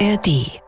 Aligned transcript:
ARD 0.00 0.60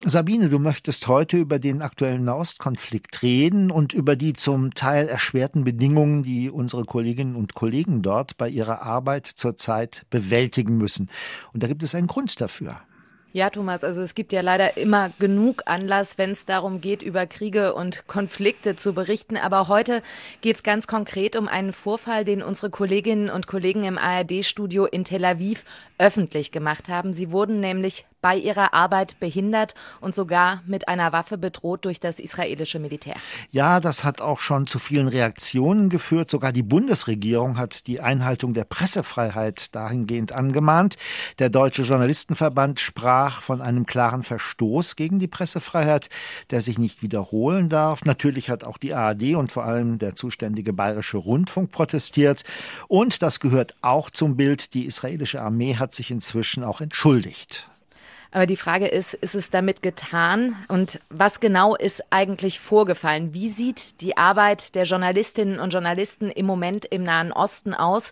Sabine, 0.00 0.48
du 0.48 0.58
möchtest 0.58 1.06
heute 1.06 1.36
über 1.36 1.60
den 1.60 1.82
aktuellen 1.82 2.24
Nahostkonflikt 2.24 3.22
reden 3.22 3.70
und 3.70 3.92
über 3.92 4.16
die 4.16 4.32
zum 4.32 4.74
Teil 4.74 5.06
erschwerten 5.06 5.62
Bedingungen, 5.62 6.24
die 6.24 6.50
unsere 6.50 6.84
Kolleginnen 6.84 7.36
und 7.36 7.54
Kollegen 7.54 8.02
dort 8.02 8.36
bei 8.36 8.48
ihrer 8.48 8.82
Arbeit 8.82 9.26
zurzeit 9.26 10.04
bewältigen 10.10 10.78
müssen. 10.78 11.10
Und 11.52 11.62
da 11.62 11.68
gibt 11.68 11.84
es 11.84 11.94
einen 11.94 12.08
Grund 12.08 12.40
dafür. 12.40 12.80
Ja, 13.30 13.50
Thomas, 13.50 13.84
also 13.84 14.00
es 14.00 14.16
gibt 14.16 14.32
ja 14.32 14.40
leider 14.40 14.76
immer 14.76 15.10
genug 15.20 15.62
Anlass, 15.66 16.18
wenn 16.18 16.32
es 16.32 16.44
darum 16.44 16.80
geht, 16.80 17.02
über 17.02 17.26
Kriege 17.26 17.74
und 17.74 18.08
Konflikte 18.08 18.74
zu 18.74 18.94
berichten. 18.94 19.36
Aber 19.36 19.68
heute 19.68 20.02
geht 20.40 20.56
es 20.56 20.62
ganz 20.64 20.88
konkret 20.88 21.36
um 21.36 21.46
einen 21.46 21.72
Vorfall, 21.72 22.24
den 22.24 22.42
unsere 22.42 22.70
Kolleginnen 22.70 23.30
und 23.30 23.46
Kollegen 23.46 23.84
im 23.84 23.96
ARD-Studio 23.96 24.86
in 24.86 25.04
Tel 25.04 25.24
Aviv 25.24 25.64
öffentlich 25.98 26.50
gemacht 26.50 26.88
haben. 26.88 27.12
Sie 27.12 27.30
wurden 27.30 27.60
nämlich 27.60 28.04
bei 28.22 28.36
ihrer 28.36 28.72
Arbeit 28.72 29.20
behindert 29.20 29.74
und 30.00 30.14
sogar 30.14 30.62
mit 30.66 30.88
einer 30.88 31.12
Waffe 31.12 31.36
bedroht 31.36 31.84
durch 31.84 32.00
das 32.00 32.20
israelische 32.20 32.78
Militär. 32.78 33.16
Ja, 33.50 33.80
das 33.80 34.04
hat 34.04 34.22
auch 34.22 34.38
schon 34.38 34.66
zu 34.66 34.78
vielen 34.78 35.08
Reaktionen 35.08 35.90
geführt. 35.90 36.30
Sogar 36.30 36.52
die 36.52 36.62
Bundesregierung 36.62 37.58
hat 37.58 37.86
die 37.86 38.00
Einhaltung 38.00 38.54
der 38.54 38.64
Pressefreiheit 38.64 39.74
dahingehend 39.74 40.32
angemahnt. 40.32 40.96
Der 41.38 41.50
Deutsche 41.50 41.82
Journalistenverband 41.82 42.80
sprach 42.80 43.42
von 43.42 43.60
einem 43.60 43.84
klaren 43.84 44.22
Verstoß 44.22 44.96
gegen 44.96 45.18
die 45.18 45.28
Pressefreiheit, 45.28 46.08
der 46.50 46.62
sich 46.62 46.78
nicht 46.78 47.02
wiederholen 47.02 47.68
darf. 47.68 48.04
Natürlich 48.04 48.48
hat 48.48 48.64
auch 48.64 48.78
die 48.78 48.94
ARD 48.94 49.34
und 49.34 49.50
vor 49.50 49.64
allem 49.64 49.98
der 49.98 50.14
zuständige 50.14 50.72
bayerische 50.72 51.18
Rundfunk 51.18 51.72
protestiert. 51.72 52.44
Und 52.86 53.20
das 53.22 53.40
gehört 53.40 53.74
auch 53.82 54.10
zum 54.10 54.36
Bild. 54.36 54.74
Die 54.74 54.86
israelische 54.86 55.42
Armee 55.42 55.76
hat 55.76 55.92
sich 55.92 56.12
inzwischen 56.12 56.62
auch 56.62 56.80
entschuldigt. 56.80 57.68
Aber 58.34 58.46
die 58.46 58.56
Frage 58.56 58.88
ist, 58.88 59.12
ist 59.12 59.34
es 59.34 59.50
damit 59.50 59.82
getan? 59.82 60.56
Und 60.68 61.00
was 61.10 61.38
genau 61.38 61.76
ist 61.76 62.02
eigentlich 62.08 62.60
vorgefallen? 62.60 63.34
Wie 63.34 63.50
sieht 63.50 64.00
die 64.00 64.16
Arbeit 64.16 64.74
der 64.74 64.84
Journalistinnen 64.84 65.58
und 65.58 65.74
Journalisten 65.74 66.30
im 66.30 66.46
Moment 66.46 66.86
im 66.86 67.04
Nahen 67.04 67.30
Osten 67.30 67.74
aus? 67.74 68.10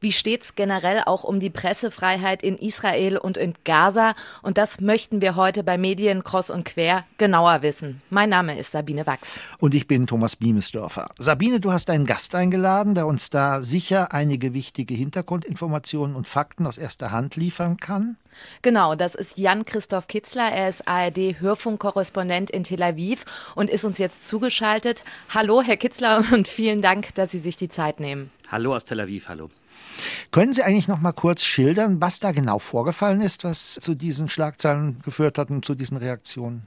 Wie 0.00 0.10
steht 0.10 0.42
es 0.42 0.56
generell 0.56 1.02
auch 1.06 1.22
um 1.22 1.38
die 1.38 1.50
Pressefreiheit 1.50 2.42
in 2.42 2.58
Israel 2.58 3.16
und 3.16 3.36
in 3.36 3.54
Gaza? 3.64 4.14
Und 4.42 4.58
das 4.58 4.80
möchten 4.80 5.20
wir 5.20 5.36
heute 5.36 5.62
bei 5.62 5.78
Medien 5.78 6.24
Cross 6.24 6.50
und 6.50 6.64
Quer 6.64 7.04
genauer 7.16 7.62
wissen. 7.62 8.02
Mein 8.10 8.30
Name 8.30 8.58
ist 8.58 8.72
Sabine 8.72 9.06
Wachs. 9.06 9.40
Und 9.58 9.74
ich 9.74 9.86
bin 9.86 10.08
Thomas 10.08 10.34
Biemesdörfer. 10.34 11.10
Sabine, 11.16 11.60
du 11.60 11.70
hast 11.70 11.90
einen 11.90 12.06
Gast 12.06 12.34
eingeladen, 12.34 12.96
der 12.96 13.06
uns 13.06 13.30
da 13.30 13.62
sicher 13.62 14.12
einige 14.12 14.52
wichtige 14.52 14.94
Hintergrundinformationen 14.94 16.16
und 16.16 16.26
Fakten 16.26 16.66
aus 16.66 16.76
erster 16.76 17.12
Hand 17.12 17.36
liefern 17.36 17.76
kann. 17.76 18.16
Genau, 18.62 18.94
das 18.94 19.14
ist 19.14 19.38
Jan-Christoph 19.60 20.06
Kitzler. 20.06 20.50
Er 20.50 20.68
ist 20.68 20.88
ARD-Hörfunkkorrespondent 20.88 22.50
in 22.50 22.64
Tel 22.64 22.82
Aviv 22.82 23.24
und 23.54 23.68
ist 23.68 23.84
uns 23.84 23.98
jetzt 23.98 24.26
zugeschaltet. 24.26 25.04
Hallo, 25.28 25.62
Herr 25.62 25.76
Kitzler, 25.76 26.24
und 26.32 26.48
vielen 26.48 26.80
Dank, 26.80 27.14
dass 27.14 27.30
Sie 27.30 27.38
sich 27.38 27.56
die 27.56 27.68
Zeit 27.68 28.00
nehmen. 28.00 28.30
Hallo 28.48 28.74
aus 28.74 28.86
Tel 28.86 29.00
Aviv, 29.00 29.28
hallo. 29.28 29.50
Können 30.30 30.54
Sie 30.54 30.62
eigentlich 30.62 30.88
noch 30.88 31.00
mal 31.00 31.12
kurz 31.12 31.42
schildern, 31.42 32.00
was 32.00 32.20
da 32.20 32.32
genau 32.32 32.58
vorgefallen 32.58 33.20
ist, 33.20 33.44
was 33.44 33.74
zu 33.74 33.94
diesen 33.94 34.28
Schlagzeilen 34.28 35.00
geführt 35.02 35.36
hat 35.36 35.50
und 35.50 35.64
zu 35.64 35.74
diesen 35.74 35.98
Reaktionen? 35.98 36.66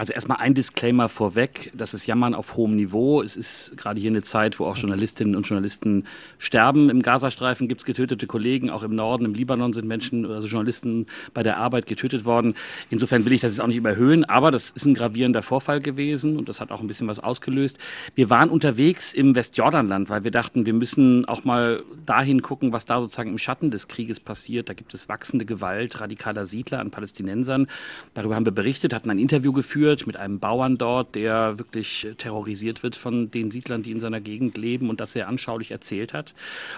Also 0.00 0.14
erstmal 0.14 0.38
ein 0.38 0.54
Disclaimer 0.54 1.10
vorweg, 1.10 1.70
das 1.74 1.92
ist 1.92 2.06
Jammern 2.06 2.34
auf 2.34 2.56
hohem 2.56 2.74
Niveau. 2.74 3.20
Es 3.20 3.36
ist 3.36 3.76
gerade 3.76 4.00
hier 4.00 4.08
eine 4.08 4.22
Zeit, 4.22 4.58
wo 4.58 4.64
auch 4.64 4.78
Journalistinnen 4.78 5.36
und 5.36 5.42
Journalisten 5.46 6.06
sterben. 6.38 6.88
Im 6.88 7.02
Gazastreifen 7.02 7.68
gibt 7.68 7.82
es 7.82 7.84
getötete 7.84 8.26
Kollegen, 8.26 8.70
auch 8.70 8.82
im 8.82 8.94
Norden, 8.94 9.26
im 9.26 9.34
Libanon 9.34 9.74
sind 9.74 9.86
Menschen, 9.86 10.24
also 10.24 10.46
Journalisten 10.46 11.04
bei 11.34 11.42
der 11.42 11.58
Arbeit 11.58 11.86
getötet 11.86 12.24
worden. 12.24 12.54
Insofern 12.88 13.26
will 13.26 13.34
ich 13.34 13.42
das 13.42 13.52
jetzt 13.52 13.60
auch 13.60 13.66
nicht 13.66 13.76
überhöhen, 13.76 14.24
aber 14.24 14.50
das 14.50 14.70
ist 14.70 14.86
ein 14.86 14.94
gravierender 14.94 15.42
Vorfall 15.42 15.80
gewesen 15.80 16.38
und 16.38 16.48
das 16.48 16.62
hat 16.62 16.70
auch 16.70 16.80
ein 16.80 16.86
bisschen 16.86 17.06
was 17.06 17.18
ausgelöst. 17.18 17.78
Wir 18.14 18.30
waren 18.30 18.48
unterwegs 18.48 19.12
im 19.12 19.34
Westjordanland, 19.34 20.08
weil 20.08 20.24
wir 20.24 20.30
dachten, 20.30 20.64
wir 20.64 20.72
müssen 20.72 21.26
auch 21.26 21.44
mal 21.44 21.82
dahin 22.06 22.40
gucken, 22.40 22.72
was 22.72 22.86
da 22.86 23.02
sozusagen 23.02 23.32
im 23.32 23.38
Schatten 23.38 23.70
des 23.70 23.86
Krieges 23.86 24.18
passiert. 24.18 24.70
Da 24.70 24.72
gibt 24.72 24.94
es 24.94 25.10
wachsende 25.10 25.44
Gewalt 25.44 26.00
radikaler 26.00 26.46
Siedler 26.46 26.80
an 26.80 26.90
Palästinensern. 26.90 27.66
Darüber 28.14 28.34
haben 28.34 28.46
wir 28.46 28.52
berichtet, 28.52 28.94
hatten 28.94 29.10
ein 29.10 29.18
Interview 29.18 29.52
geführt 29.52 29.89
geführt 29.90 30.06
mit 30.06 30.16
einem 30.16 30.38
Bauern 30.38 30.78
dort, 30.78 31.14
der 31.14 31.58
wirklich 31.58 32.06
terrorisiert 32.18 32.82
wird 32.82 32.96
von 32.96 33.30
den 33.30 33.50
Siedlern, 33.50 33.82
die 33.82 33.90
in 33.90 34.00
seiner 34.00 34.20
Gegend 34.20 34.56
leben 34.56 34.88
und 34.88 35.00
das 35.00 35.12
sehr 35.12 35.28
anschaulich 35.28 35.70
erzählt 35.70 36.12
hat. 36.12 36.34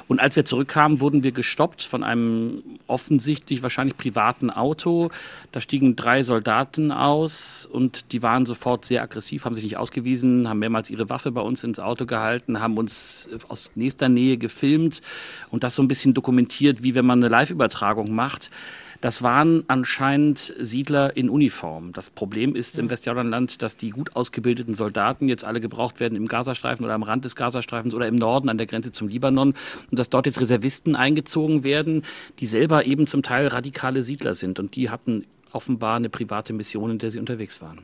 Und 0.08 0.20
als 0.20 0.36
wir 0.36 0.44
zurückkamen, 0.44 1.00
wurden 1.00 1.22
wir 1.22 1.32
gestoppt 1.32 1.82
von 1.82 2.02
einem 2.02 2.62
offensichtlich 2.86 3.62
wahrscheinlich 3.62 3.96
privaten 3.96 4.50
Auto. 4.50 5.10
Da 5.52 5.60
stiegen 5.60 5.96
drei 5.96 6.22
Soldaten 6.22 6.90
aus 6.90 7.68
und 7.70 8.12
die 8.12 8.22
waren 8.22 8.46
sofort 8.46 8.84
sehr 8.84 9.02
aggressiv, 9.02 9.44
haben 9.44 9.54
sich 9.54 9.64
nicht 9.64 9.76
ausgewiesen, 9.76 10.48
haben 10.48 10.58
mehrmals 10.58 10.90
ihre 10.90 11.10
Waffe 11.10 11.32
bei 11.32 11.42
uns 11.42 11.64
ins 11.64 11.78
Auto 11.78 12.06
gehalten, 12.06 12.60
haben 12.60 12.78
uns 12.78 13.28
aus 13.48 13.72
nächster 13.74 14.08
Nähe 14.08 14.38
gefilmt 14.38 15.02
und 15.50 15.64
das 15.64 15.74
so 15.74 15.82
ein 15.82 15.88
bisschen 15.88 16.14
dokumentiert, 16.14 16.82
wie 16.82 16.94
wenn 16.94 17.06
man 17.06 17.18
eine 17.18 17.28
Live-Übertragung 17.28 18.14
macht. 18.14 18.50
Das 19.02 19.20
waren 19.20 19.64
anscheinend 19.66 20.54
Siedler 20.60 21.16
in 21.16 21.28
Uniform. 21.28 21.92
Das 21.92 22.08
Problem 22.08 22.54
ist 22.54 22.78
im 22.78 22.88
Westjordanland, 22.88 23.60
dass 23.60 23.76
die 23.76 23.90
gut 23.90 24.14
ausgebildeten 24.14 24.74
Soldaten 24.74 25.28
jetzt 25.28 25.44
alle 25.44 25.60
gebraucht 25.60 25.98
werden 25.98 26.14
im 26.14 26.28
Gazastreifen 26.28 26.84
oder 26.84 26.94
am 26.94 27.02
Rand 27.02 27.24
des 27.24 27.34
Gazastreifens 27.34 27.94
oder 27.94 28.06
im 28.06 28.14
Norden 28.14 28.48
an 28.48 28.58
der 28.58 28.68
Grenze 28.68 28.92
zum 28.92 29.08
Libanon 29.08 29.54
und 29.90 29.98
dass 29.98 30.08
dort 30.08 30.26
jetzt 30.26 30.40
Reservisten 30.40 30.94
eingezogen 30.94 31.64
werden, 31.64 32.04
die 32.38 32.46
selber 32.46 32.86
eben 32.86 33.08
zum 33.08 33.24
Teil 33.24 33.48
radikale 33.48 34.04
Siedler 34.04 34.34
sind 34.34 34.60
und 34.60 34.76
die 34.76 34.88
hatten 34.88 35.26
offenbar 35.50 35.96
eine 35.96 36.08
private 36.08 36.52
Mission, 36.52 36.92
in 36.92 36.98
der 36.98 37.10
sie 37.10 37.18
unterwegs 37.18 37.60
waren. 37.60 37.80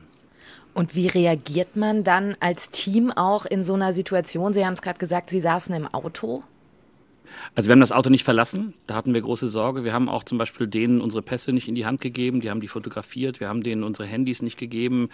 Und 0.73 0.95
wie 0.95 1.07
reagiert 1.07 1.75
man 1.75 2.05
dann 2.05 2.37
als 2.39 2.71
Team 2.71 3.11
auch 3.11 3.45
in 3.45 3.65
so 3.65 3.73
einer 3.73 3.91
Situation? 3.91 4.53
Sie 4.53 4.65
haben 4.65 4.73
es 4.73 4.81
gerade 4.81 4.99
gesagt, 4.99 5.31
Sie 5.31 5.41
saßen 5.41 5.75
im 5.75 5.85
Auto. 5.85 6.43
Also 7.55 7.67
wir 7.69 7.73
haben 7.73 7.79
das 7.79 7.91
Auto 7.91 8.09
nicht 8.09 8.23
verlassen, 8.23 8.73
da 8.87 8.95
hatten 8.95 9.13
wir 9.13 9.21
große 9.21 9.49
Sorge. 9.49 9.83
Wir 9.83 9.93
haben 9.93 10.09
auch 10.09 10.23
zum 10.23 10.37
Beispiel 10.37 10.67
denen 10.67 11.01
unsere 11.01 11.21
Pässe 11.21 11.53
nicht 11.53 11.67
in 11.67 11.75
die 11.75 11.85
Hand 11.85 12.01
gegeben, 12.01 12.41
die 12.41 12.49
haben 12.49 12.61
die 12.61 12.67
fotografiert, 12.67 13.39
wir 13.39 13.49
haben 13.49 13.63
denen 13.63 13.83
unsere 13.83 14.07
Handys 14.07 14.41
nicht 14.41 14.57
gegeben 14.57 15.09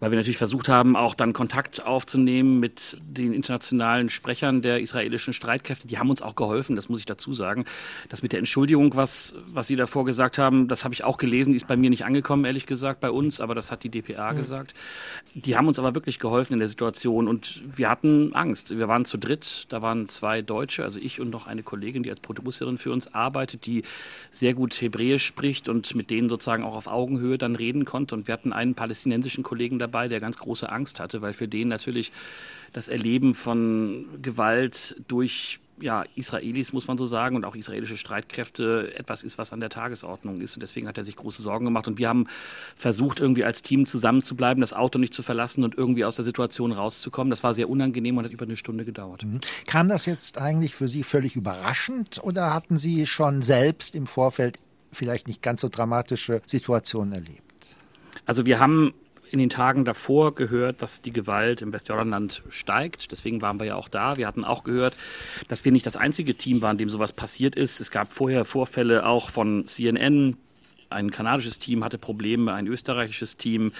weil 0.00 0.10
wir 0.10 0.16
natürlich 0.16 0.38
versucht 0.38 0.68
haben, 0.68 0.96
auch 0.96 1.14
dann 1.14 1.34
Kontakt 1.34 1.86
aufzunehmen 1.86 2.58
mit 2.58 2.96
den 3.02 3.32
internationalen 3.34 4.08
Sprechern 4.08 4.62
der 4.62 4.80
israelischen 4.80 5.34
Streitkräfte. 5.34 5.86
Die 5.86 5.98
haben 5.98 6.08
uns 6.08 6.22
auch 6.22 6.34
geholfen, 6.34 6.74
das 6.74 6.88
muss 6.88 7.00
ich 7.00 7.06
dazu 7.06 7.34
sagen. 7.34 7.66
Das 8.08 8.22
mit 8.22 8.32
der 8.32 8.38
Entschuldigung, 8.38 8.96
was, 8.96 9.34
was 9.46 9.66
Sie 9.66 9.76
davor 9.76 10.06
gesagt 10.06 10.38
haben, 10.38 10.68
das 10.68 10.84
habe 10.84 10.94
ich 10.94 11.04
auch 11.04 11.18
gelesen, 11.18 11.50
die 11.50 11.56
ist 11.56 11.68
bei 11.68 11.76
mir 11.76 11.90
nicht 11.90 12.06
angekommen, 12.06 12.46
ehrlich 12.46 12.64
gesagt, 12.64 13.00
bei 13.00 13.10
uns, 13.10 13.40
aber 13.40 13.54
das 13.54 13.70
hat 13.70 13.84
die 13.84 13.90
DPA 13.90 14.32
mhm. 14.32 14.36
gesagt. 14.38 14.74
Die 15.34 15.56
haben 15.56 15.68
uns 15.68 15.78
aber 15.78 15.94
wirklich 15.94 16.18
geholfen 16.18 16.54
in 16.54 16.58
der 16.58 16.68
Situation 16.68 17.28
und 17.28 17.62
wir 17.76 17.90
hatten 17.90 18.34
Angst. 18.34 18.76
Wir 18.76 18.88
waren 18.88 19.04
zu 19.04 19.18
dritt, 19.18 19.66
da 19.68 19.82
waren 19.82 20.08
zwei 20.08 20.40
Deutsche, 20.40 20.82
also 20.82 20.98
ich 20.98 21.20
und 21.20 21.28
noch 21.28 21.46
eine 21.46 21.62
Kollegin, 21.62 22.02
die 22.02 22.10
als 22.10 22.20
Protobusserin 22.20 22.78
für 22.78 22.90
uns 22.90 23.14
arbeitet, 23.14 23.66
die 23.66 23.82
sehr 24.30 24.54
gut 24.54 24.80
Hebräisch 24.80 25.26
spricht 25.26 25.68
und 25.68 25.94
mit 25.94 26.10
denen 26.10 26.30
sozusagen 26.30 26.64
auch 26.64 26.74
auf 26.74 26.86
Augenhöhe 26.86 27.36
dann 27.36 27.54
reden 27.54 27.84
konnte. 27.84 28.14
Und 28.14 28.26
wir 28.28 28.32
hatten 28.32 28.54
einen 28.54 28.74
palästinensischen 28.74 29.44
Kollegen 29.44 29.78
dabei, 29.78 29.89
dabei, 29.90 30.08
der 30.08 30.20
ganz 30.20 30.38
große 30.38 30.70
Angst 30.70 31.00
hatte, 31.00 31.20
weil 31.20 31.32
für 31.32 31.48
den 31.48 31.68
natürlich 31.68 32.12
das 32.72 32.88
Erleben 32.88 33.34
von 33.34 34.06
Gewalt 34.22 34.96
durch 35.08 35.58
ja, 35.80 36.04
Israelis, 36.14 36.72
muss 36.72 36.86
man 36.86 36.98
so 36.98 37.06
sagen, 37.06 37.36
und 37.36 37.44
auch 37.44 37.54
israelische 37.54 37.96
Streitkräfte 37.96 38.92
etwas 38.96 39.24
ist, 39.24 39.38
was 39.38 39.52
an 39.52 39.60
der 39.60 39.70
Tagesordnung 39.70 40.40
ist. 40.40 40.54
Und 40.54 40.60
deswegen 40.60 40.86
hat 40.86 40.98
er 40.98 41.04
sich 41.04 41.16
große 41.16 41.40
Sorgen 41.42 41.64
gemacht. 41.64 41.88
Und 41.88 41.98
wir 41.98 42.08
haben 42.08 42.26
versucht, 42.76 43.18
irgendwie 43.18 43.44
als 43.44 43.62
Team 43.62 43.86
zusammenzubleiben, 43.86 44.60
das 44.60 44.72
Auto 44.72 44.98
nicht 44.98 45.14
zu 45.14 45.22
verlassen 45.22 45.64
und 45.64 45.76
irgendwie 45.76 46.04
aus 46.04 46.16
der 46.16 46.24
Situation 46.24 46.72
rauszukommen. 46.72 47.30
Das 47.30 47.42
war 47.42 47.54
sehr 47.54 47.70
unangenehm 47.70 48.18
und 48.18 48.24
hat 48.24 48.32
über 48.32 48.44
eine 48.44 48.56
Stunde 48.56 48.84
gedauert. 48.84 49.24
Mhm. 49.24 49.40
Kam 49.66 49.88
das 49.88 50.06
jetzt 50.06 50.38
eigentlich 50.38 50.74
für 50.74 50.86
Sie 50.86 51.02
völlig 51.02 51.34
überraschend 51.34 52.22
oder 52.22 52.52
hatten 52.52 52.78
Sie 52.78 53.06
schon 53.06 53.42
selbst 53.42 53.94
im 53.94 54.06
Vorfeld 54.06 54.58
vielleicht 54.92 55.28
nicht 55.28 55.42
ganz 55.42 55.62
so 55.62 55.68
dramatische 55.68 56.42
Situationen 56.46 57.14
erlebt? 57.14 57.44
Also 58.26 58.44
wir 58.44 58.58
haben 58.58 58.92
in 59.30 59.38
den 59.38 59.50
Tagen 59.50 59.84
davor 59.84 60.34
gehört, 60.34 60.82
dass 60.82 61.02
die 61.02 61.12
Gewalt 61.12 61.62
im 61.62 61.72
Westjordanland 61.72 62.42
steigt. 62.48 63.12
Deswegen 63.12 63.42
waren 63.42 63.60
wir 63.60 63.66
ja 63.66 63.76
auch 63.76 63.88
da. 63.88 64.16
Wir 64.16 64.26
hatten 64.26 64.44
auch 64.44 64.64
gehört, 64.64 64.96
dass 65.48 65.64
wir 65.64 65.72
nicht 65.72 65.86
das 65.86 65.96
einzige 65.96 66.34
Team 66.34 66.62
waren, 66.62 66.78
dem 66.78 66.90
sowas 66.90 67.12
passiert 67.12 67.54
ist. 67.54 67.80
Es 67.80 67.90
gab 67.90 68.12
vorher 68.12 68.44
Vorfälle 68.44 69.06
auch 69.06 69.30
von 69.30 69.66
CNN, 69.66 70.36
ein 70.90 71.12
kanadisches 71.12 71.58
Team 71.58 71.84
hatte 71.84 71.98
Probleme, 71.98 72.52
ein 72.52 72.66
österreichisches 72.66 73.36
Team. 73.36 73.72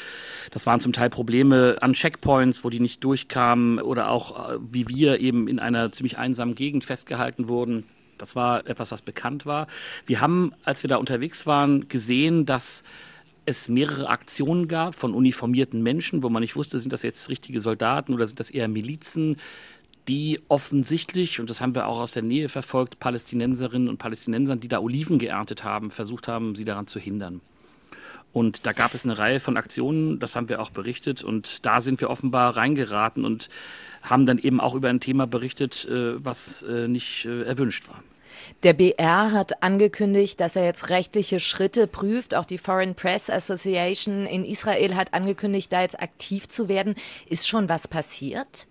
Das 0.52 0.64
waren 0.66 0.78
zum 0.78 0.92
Teil 0.92 1.10
Probleme 1.10 1.78
an 1.80 1.92
Checkpoints, 1.92 2.62
wo 2.62 2.70
die 2.70 2.78
nicht 2.78 3.02
durchkamen 3.02 3.80
oder 3.80 4.10
auch 4.10 4.52
äh, 4.52 4.58
wie 4.70 4.88
wir 4.88 5.20
eben 5.20 5.48
in 5.48 5.58
einer 5.58 5.90
ziemlich 5.90 6.18
einsamen 6.18 6.54
Gegend 6.54 6.84
festgehalten 6.84 7.48
wurden. 7.48 7.84
Das 8.16 8.36
war 8.36 8.66
etwas, 8.66 8.92
was 8.92 9.02
bekannt 9.02 9.46
war. 9.46 9.66
Wir 10.06 10.20
haben, 10.20 10.52
als 10.62 10.84
wir 10.84 10.88
da 10.88 10.96
unterwegs 10.96 11.46
waren, 11.46 11.88
gesehen, 11.88 12.46
dass 12.46 12.84
es 13.46 13.68
mehrere 13.68 14.08
Aktionen 14.08 14.68
gab 14.68 14.94
von 14.94 15.14
uniformierten 15.14 15.82
Menschen, 15.82 16.22
wo 16.22 16.28
man 16.28 16.42
nicht 16.42 16.56
wusste, 16.56 16.78
sind 16.78 16.92
das 16.92 17.02
jetzt 17.02 17.28
richtige 17.28 17.60
Soldaten 17.60 18.14
oder 18.14 18.26
sind 18.26 18.40
das 18.40 18.50
eher 18.50 18.68
Milizen, 18.68 19.36
die 20.08 20.40
offensichtlich, 20.48 21.40
und 21.40 21.50
das 21.50 21.60
haben 21.60 21.74
wir 21.74 21.86
auch 21.86 22.00
aus 22.00 22.12
der 22.12 22.22
Nähe 22.22 22.48
verfolgt, 22.48 22.98
Palästinenserinnen 22.98 23.88
und 23.88 23.98
Palästinensern, 23.98 24.60
die 24.60 24.68
da 24.68 24.80
Oliven 24.80 25.18
geerntet 25.18 25.64
haben, 25.64 25.90
versucht 25.90 26.26
haben, 26.28 26.54
sie 26.56 26.64
daran 26.64 26.86
zu 26.86 26.98
hindern. 26.98 27.40
Und 28.32 28.64
da 28.64 28.72
gab 28.72 28.94
es 28.94 29.04
eine 29.04 29.18
Reihe 29.18 29.40
von 29.40 29.56
Aktionen, 29.56 30.18
das 30.20 30.36
haben 30.36 30.48
wir 30.48 30.60
auch 30.60 30.70
berichtet. 30.70 31.22
Und 31.24 31.66
da 31.66 31.80
sind 31.80 32.00
wir 32.00 32.10
offenbar 32.10 32.56
reingeraten 32.56 33.24
und 33.24 33.48
haben 34.02 34.24
dann 34.24 34.38
eben 34.38 34.60
auch 34.60 34.74
über 34.74 34.88
ein 34.88 35.00
Thema 35.00 35.26
berichtet, 35.26 35.84
äh, 35.86 36.24
was 36.24 36.62
äh, 36.62 36.86
nicht 36.88 37.24
äh, 37.24 37.42
erwünscht 37.42 37.88
war. 37.88 38.02
Der 38.62 38.72
BR 38.72 39.32
hat 39.32 39.62
angekündigt, 39.62 40.40
dass 40.40 40.56
er 40.56 40.64
jetzt 40.64 40.90
rechtliche 40.90 41.40
Schritte 41.40 41.86
prüft. 41.86 42.34
Auch 42.34 42.44
die 42.44 42.58
Foreign 42.58 42.94
Press 42.94 43.30
Association 43.30 44.26
in 44.26 44.44
Israel 44.44 44.94
hat 44.94 45.14
angekündigt, 45.14 45.72
da 45.72 45.82
jetzt 45.82 46.00
aktiv 46.00 46.48
zu 46.48 46.68
werden. 46.68 46.94
Ist 47.28 47.48
schon 47.48 47.68
was 47.68 47.88
passiert? 47.88 48.66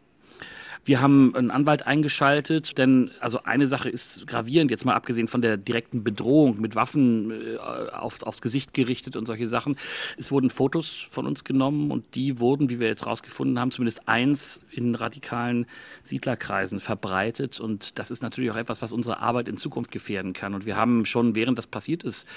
Wir 0.85 1.01
haben 1.01 1.35
einen 1.35 1.51
Anwalt 1.51 1.85
eingeschaltet, 1.85 2.77
denn 2.77 3.11
also 3.19 3.43
eine 3.43 3.67
Sache 3.67 3.89
ist 3.89 4.25
gravierend, 4.27 4.71
jetzt 4.71 4.85
mal 4.85 4.95
abgesehen 4.95 5.27
von 5.27 5.41
der 5.41 5.57
direkten 5.57 6.03
Bedrohung 6.03 6.59
mit 6.59 6.75
Waffen 6.75 7.31
äh, 7.31 7.57
auf, 7.57 8.23
aufs 8.23 8.41
Gesicht 8.41 8.73
gerichtet 8.73 9.15
und 9.15 9.25
solche 9.25 9.45
Sachen. 9.45 9.75
Es 10.17 10.31
wurden 10.31 10.49
Fotos 10.49 11.05
von 11.09 11.27
uns 11.27 11.43
genommen 11.43 11.91
und 11.91 12.15
die 12.15 12.39
wurden, 12.39 12.69
wie 12.69 12.79
wir 12.79 12.87
jetzt 12.87 13.05
rausgefunden 13.05 13.59
haben, 13.59 13.71
zumindest 13.71 14.07
eins 14.07 14.61
in 14.71 14.95
radikalen 14.95 15.65
Siedlerkreisen 16.03 16.79
verbreitet. 16.79 17.59
Und 17.59 17.99
das 17.99 18.09
ist 18.09 18.23
natürlich 18.23 18.51
auch 18.51 18.55
etwas, 18.55 18.81
was 18.81 18.91
unsere 18.91 19.19
Arbeit 19.19 19.47
in 19.47 19.57
Zukunft 19.57 19.91
gefährden 19.91 20.33
kann. 20.33 20.53
Und 20.53 20.65
wir 20.65 20.75
haben 20.75 21.05
schon, 21.05 21.35
während 21.35 21.57
das 21.57 21.67
passiert 21.67 22.03
ist, 22.03 22.27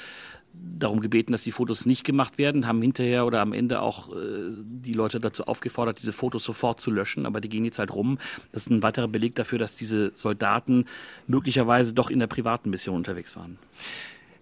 darum 0.54 1.00
gebeten, 1.00 1.32
dass 1.32 1.44
die 1.44 1.52
Fotos 1.52 1.86
nicht 1.86 2.04
gemacht 2.04 2.38
werden, 2.38 2.66
haben 2.66 2.82
hinterher 2.82 3.26
oder 3.26 3.40
am 3.40 3.52
Ende 3.52 3.80
auch 3.80 4.10
äh, 4.10 4.50
die 4.50 4.92
Leute 4.92 5.20
dazu 5.20 5.46
aufgefordert, 5.46 6.00
diese 6.00 6.12
Fotos 6.12 6.44
sofort 6.44 6.80
zu 6.80 6.90
löschen, 6.90 7.26
aber 7.26 7.40
die 7.40 7.48
gehen 7.48 7.64
jetzt 7.64 7.78
halt 7.78 7.94
rum. 7.94 8.18
Das 8.50 8.64
ist 8.64 8.70
ein 8.70 8.82
weiterer 8.82 9.08
Beleg 9.08 9.34
dafür, 9.34 9.58
dass 9.58 9.76
diese 9.76 10.12
Soldaten 10.14 10.86
möglicherweise 11.26 11.94
doch 11.94 12.10
in 12.10 12.18
der 12.18 12.26
privaten 12.26 12.70
Mission 12.70 12.96
unterwegs 12.96 13.36
waren. 13.36 13.58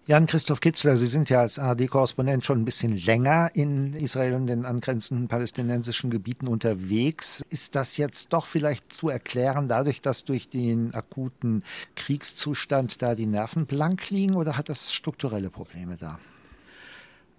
Jan-Christoph 0.06 0.60
Kitzler, 0.60 0.96
Sie 0.96 1.06
sind 1.06 1.30
ja 1.30 1.40
als 1.40 1.58
ARD-Korrespondent 1.58 2.44
schon 2.44 2.60
ein 2.60 2.64
bisschen 2.64 2.96
länger 2.96 3.50
in 3.54 3.94
Israel 3.94 4.34
und 4.34 4.46
den 4.46 4.64
angrenzenden 4.64 5.28
palästinensischen 5.28 6.10
Gebieten 6.10 6.48
unterwegs. 6.48 7.44
Ist 7.50 7.76
das 7.76 7.96
jetzt 7.96 8.32
doch 8.32 8.46
vielleicht 8.46 8.92
zu 8.92 9.10
erklären 9.10 9.68
dadurch, 9.68 10.00
dass 10.00 10.24
durch 10.24 10.48
den 10.48 10.94
akuten 10.94 11.62
Kriegszustand 11.96 13.02
da 13.02 13.14
die 13.14 13.26
Nerven 13.26 13.66
blank 13.66 14.10
liegen 14.10 14.34
oder 14.34 14.56
hat 14.56 14.68
das 14.70 14.92
strukturelle 14.92 15.50
Probleme 15.50 15.96
da? 15.96 16.18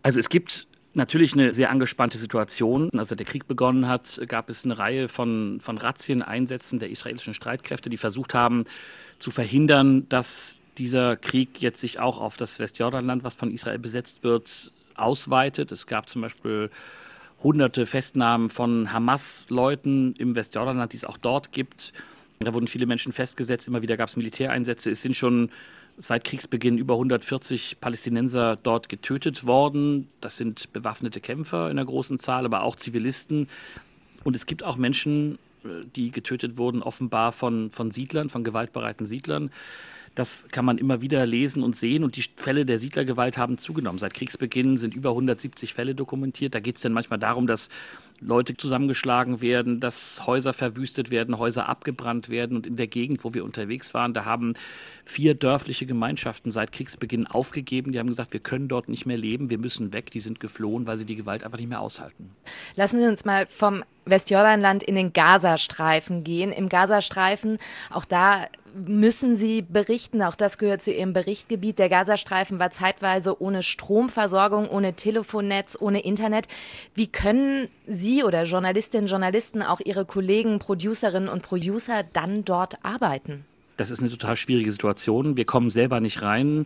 Also 0.03 0.19
es 0.19 0.29
gibt 0.29 0.67
natürlich 0.93 1.33
eine 1.33 1.53
sehr 1.53 1.71
angespannte 1.71 2.17
Situation. 2.17 2.89
Als 2.97 3.09
der 3.09 3.25
Krieg 3.25 3.47
begonnen 3.47 3.87
hat, 3.87 4.21
gab 4.27 4.49
es 4.49 4.65
eine 4.65 4.77
Reihe 4.77 5.09
von, 5.09 5.59
von 5.61 5.77
Razzien, 5.77 6.21
Einsätzen 6.21 6.79
der 6.79 6.89
israelischen 6.89 7.33
Streitkräfte, 7.33 7.89
die 7.89 7.97
versucht 7.97 8.33
haben 8.33 8.65
zu 9.19 9.31
verhindern, 9.31 10.07
dass 10.09 10.60
dieser 10.77 11.17
Krieg 11.17 11.61
jetzt 11.61 11.81
sich 11.81 11.99
auch 11.99 12.19
auf 12.19 12.37
das 12.37 12.59
Westjordanland, 12.59 13.23
was 13.23 13.35
von 13.35 13.51
Israel 13.51 13.79
besetzt 13.79 14.23
wird, 14.23 14.71
ausweitet. 14.95 15.71
Es 15.71 15.87
gab 15.87 16.09
zum 16.09 16.21
Beispiel 16.21 16.69
hunderte 17.43 17.85
Festnahmen 17.85 18.49
von 18.49 18.91
Hamas-Leuten 18.91 20.15
im 20.17 20.35
Westjordanland, 20.35 20.93
die 20.93 20.97
es 20.97 21.05
auch 21.05 21.17
dort 21.17 21.51
gibt. 21.51 21.93
Da 22.39 22.53
wurden 22.53 22.67
viele 22.67 22.85
Menschen 22.85 23.11
festgesetzt, 23.11 23.67
immer 23.67 23.81
wieder 23.81 23.97
gab 23.97 24.09
es 24.09 24.15
Militäreinsätze. 24.15 24.91
Es 24.91 25.01
sind 25.01 25.15
schon 25.15 25.49
seit 25.97 26.23
Kriegsbeginn 26.23 26.77
über 26.77 26.95
140 26.95 27.79
Palästinenser 27.79 28.57
dort 28.61 28.89
getötet 28.89 29.45
worden. 29.45 30.07
Das 30.21 30.37
sind 30.37 30.71
bewaffnete 30.73 31.19
Kämpfer 31.19 31.69
in 31.69 31.77
einer 31.77 31.85
großen 31.85 32.17
Zahl, 32.17 32.45
aber 32.45 32.63
auch 32.63 32.75
Zivilisten. 32.75 33.47
Und 34.23 34.35
es 34.35 34.45
gibt 34.45 34.63
auch 34.63 34.77
Menschen, 34.77 35.37
äh, 35.63 35.85
die 35.95 36.11
getötet 36.11 36.57
wurden, 36.57 36.81
offenbar 36.81 37.31
von, 37.31 37.71
von 37.71 37.91
Siedlern, 37.91 38.29
von 38.29 38.43
gewaltbereiten 38.43 39.05
Siedlern. 39.05 39.51
Das 40.15 40.47
kann 40.51 40.65
man 40.65 40.77
immer 40.77 41.01
wieder 41.01 41.25
lesen 41.25 41.63
und 41.63 41.75
sehen. 41.75 42.03
Und 42.03 42.15
die 42.17 42.25
Fälle 42.35 42.65
der 42.65 42.79
Siedlergewalt 42.79 43.37
haben 43.37 43.57
zugenommen. 43.57 43.99
Seit 43.99 44.13
Kriegsbeginn 44.13 44.77
sind 44.77 44.93
über 44.93 45.09
170 45.09 45.73
Fälle 45.73 45.95
dokumentiert. 45.95 46.53
Da 46.53 46.59
geht 46.59 46.75
es 46.75 46.81
dann 46.81 46.91
manchmal 46.91 47.19
darum, 47.19 47.47
dass 47.47 47.69
Leute 48.19 48.55
zusammengeschlagen 48.55 49.41
werden, 49.41 49.79
dass 49.79 50.27
Häuser 50.27 50.53
verwüstet 50.53 51.09
werden, 51.09 51.39
Häuser 51.39 51.67
abgebrannt 51.67 52.29
werden. 52.29 52.55
Und 52.55 52.67
in 52.67 52.75
der 52.75 52.87
Gegend, 52.87 53.23
wo 53.23 53.33
wir 53.33 53.43
unterwegs 53.43 53.93
waren, 53.93 54.13
da 54.13 54.25
haben 54.25 54.53
vier 55.05 55.33
dörfliche 55.33 55.85
Gemeinschaften 55.85 56.51
seit 56.51 56.71
Kriegsbeginn 56.71 57.25
aufgegeben. 57.25 57.91
Die 57.91 57.99
haben 57.99 58.07
gesagt, 58.07 58.33
wir 58.33 58.39
können 58.39 58.67
dort 58.67 58.89
nicht 58.89 59.05
mehr 59.05 59.17
leben, 59.17 59.49
wir 59.49 59.57
müssen 59.57 59.91
weg. 59.91 60.11
Die 60.11 60.19
sind 60.19 60.39
geflohen, 60.39 60.85
weil 60.85 60.97
sie 60.97 61.05
die 61.05 61.15
Gewalt 61.15 61.43
einfach 61.43 61.57
nicht 61.57 61.69
mehr 61.69 61.81
aushalten. 61.81 62.31
Lassen 62.75 62.99
Sie 62.99 63.07
uns 63.07 63.25
mal 63.25 63.47
vom 63.47 63.83
Westjordanland 64.05 64.83
in 64.83 64.95
den 64.95 65.13
Gazastreifen 65.13 66.23
gehen. 66.23 66.51
Im 66.51 66.69
Gazastreifen, 66.69 67.57
auch 67.89 68.05
da 68.05 68.47
müssen 68.73 69.35
Sie 69.35 69.61
berichten, 69.61 70.21
auch 70.21 70.35
das 70.35 70.57
gehört 70.57 70.81
zu 70.81 70.91
Ihrem 70.91 71.13
Berichtgebiet. 71.13 71.79
Der 71.79 71.89
Gazastreifen 71.89 72.59
war 72.59 72.69
zeitweise 72.69 73.41
ohne 73.41 73.63
Stromversorgung, 73.63 74.69
ohne 74.69 74.93
Telefonnetz, 74.93 75.77
ohne 75.79 76.01
Internet. 76.01 76.47
Wie 76.95 77.07
können 77.07 77.67
Sie 77.87 78.23
oder 78.23 78.43
Journalistinnen 78.43 79.07
Journalisten, 79.07 79.61
auch 79.61 79.81
Ihre 79.83 80.05
Kollegen, 80.05 80.59
Producerinnen 80.59 81.29
und 81.29 81.41
Producer 81.41 82.03
dann 82.13 82.45
dort 82.45 82.83
arbeiten? 82.83 83.45
Das 83.77 83.91
ist 83.91 83.99
eine 83.99 84.09
total 84.09 84.35
schwierige 84.35 84.71
Situation. 84.71 85.37
Wir 85.37 85.45
kommen 85.45 85.69
selber 85.69 85.99
nicht 85.99 86.21
rein. 86.21 86.65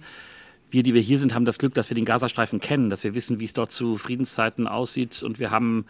Wir, 0.70 0.84
die 0.84 0.94
wir 0.94 1.02
hier 1.02 1.20
sind, 1.20 1.34
haben 1.34 1.46
das 1.46 1.58
Glück, 1.58 1.74
dass 1.74 1.90
wir 1.90 1.96
den 1.96 2.06
Gazastreifen 2.06 2.60
kennen, 2.60 2.90
dass 2.90 3.04
wir 3.04 3.16
wissen, 3.16 3.40
wie 3.40 3.46
es 3.46 3.54
dort 3.54 3.72
zu 3.72 3.98
Friedenszeiten 3.98 4.68
aussieht. 4.68 5.24
Und 5.24 5.40
wir 5.40 5.52
haben 5.52 5.86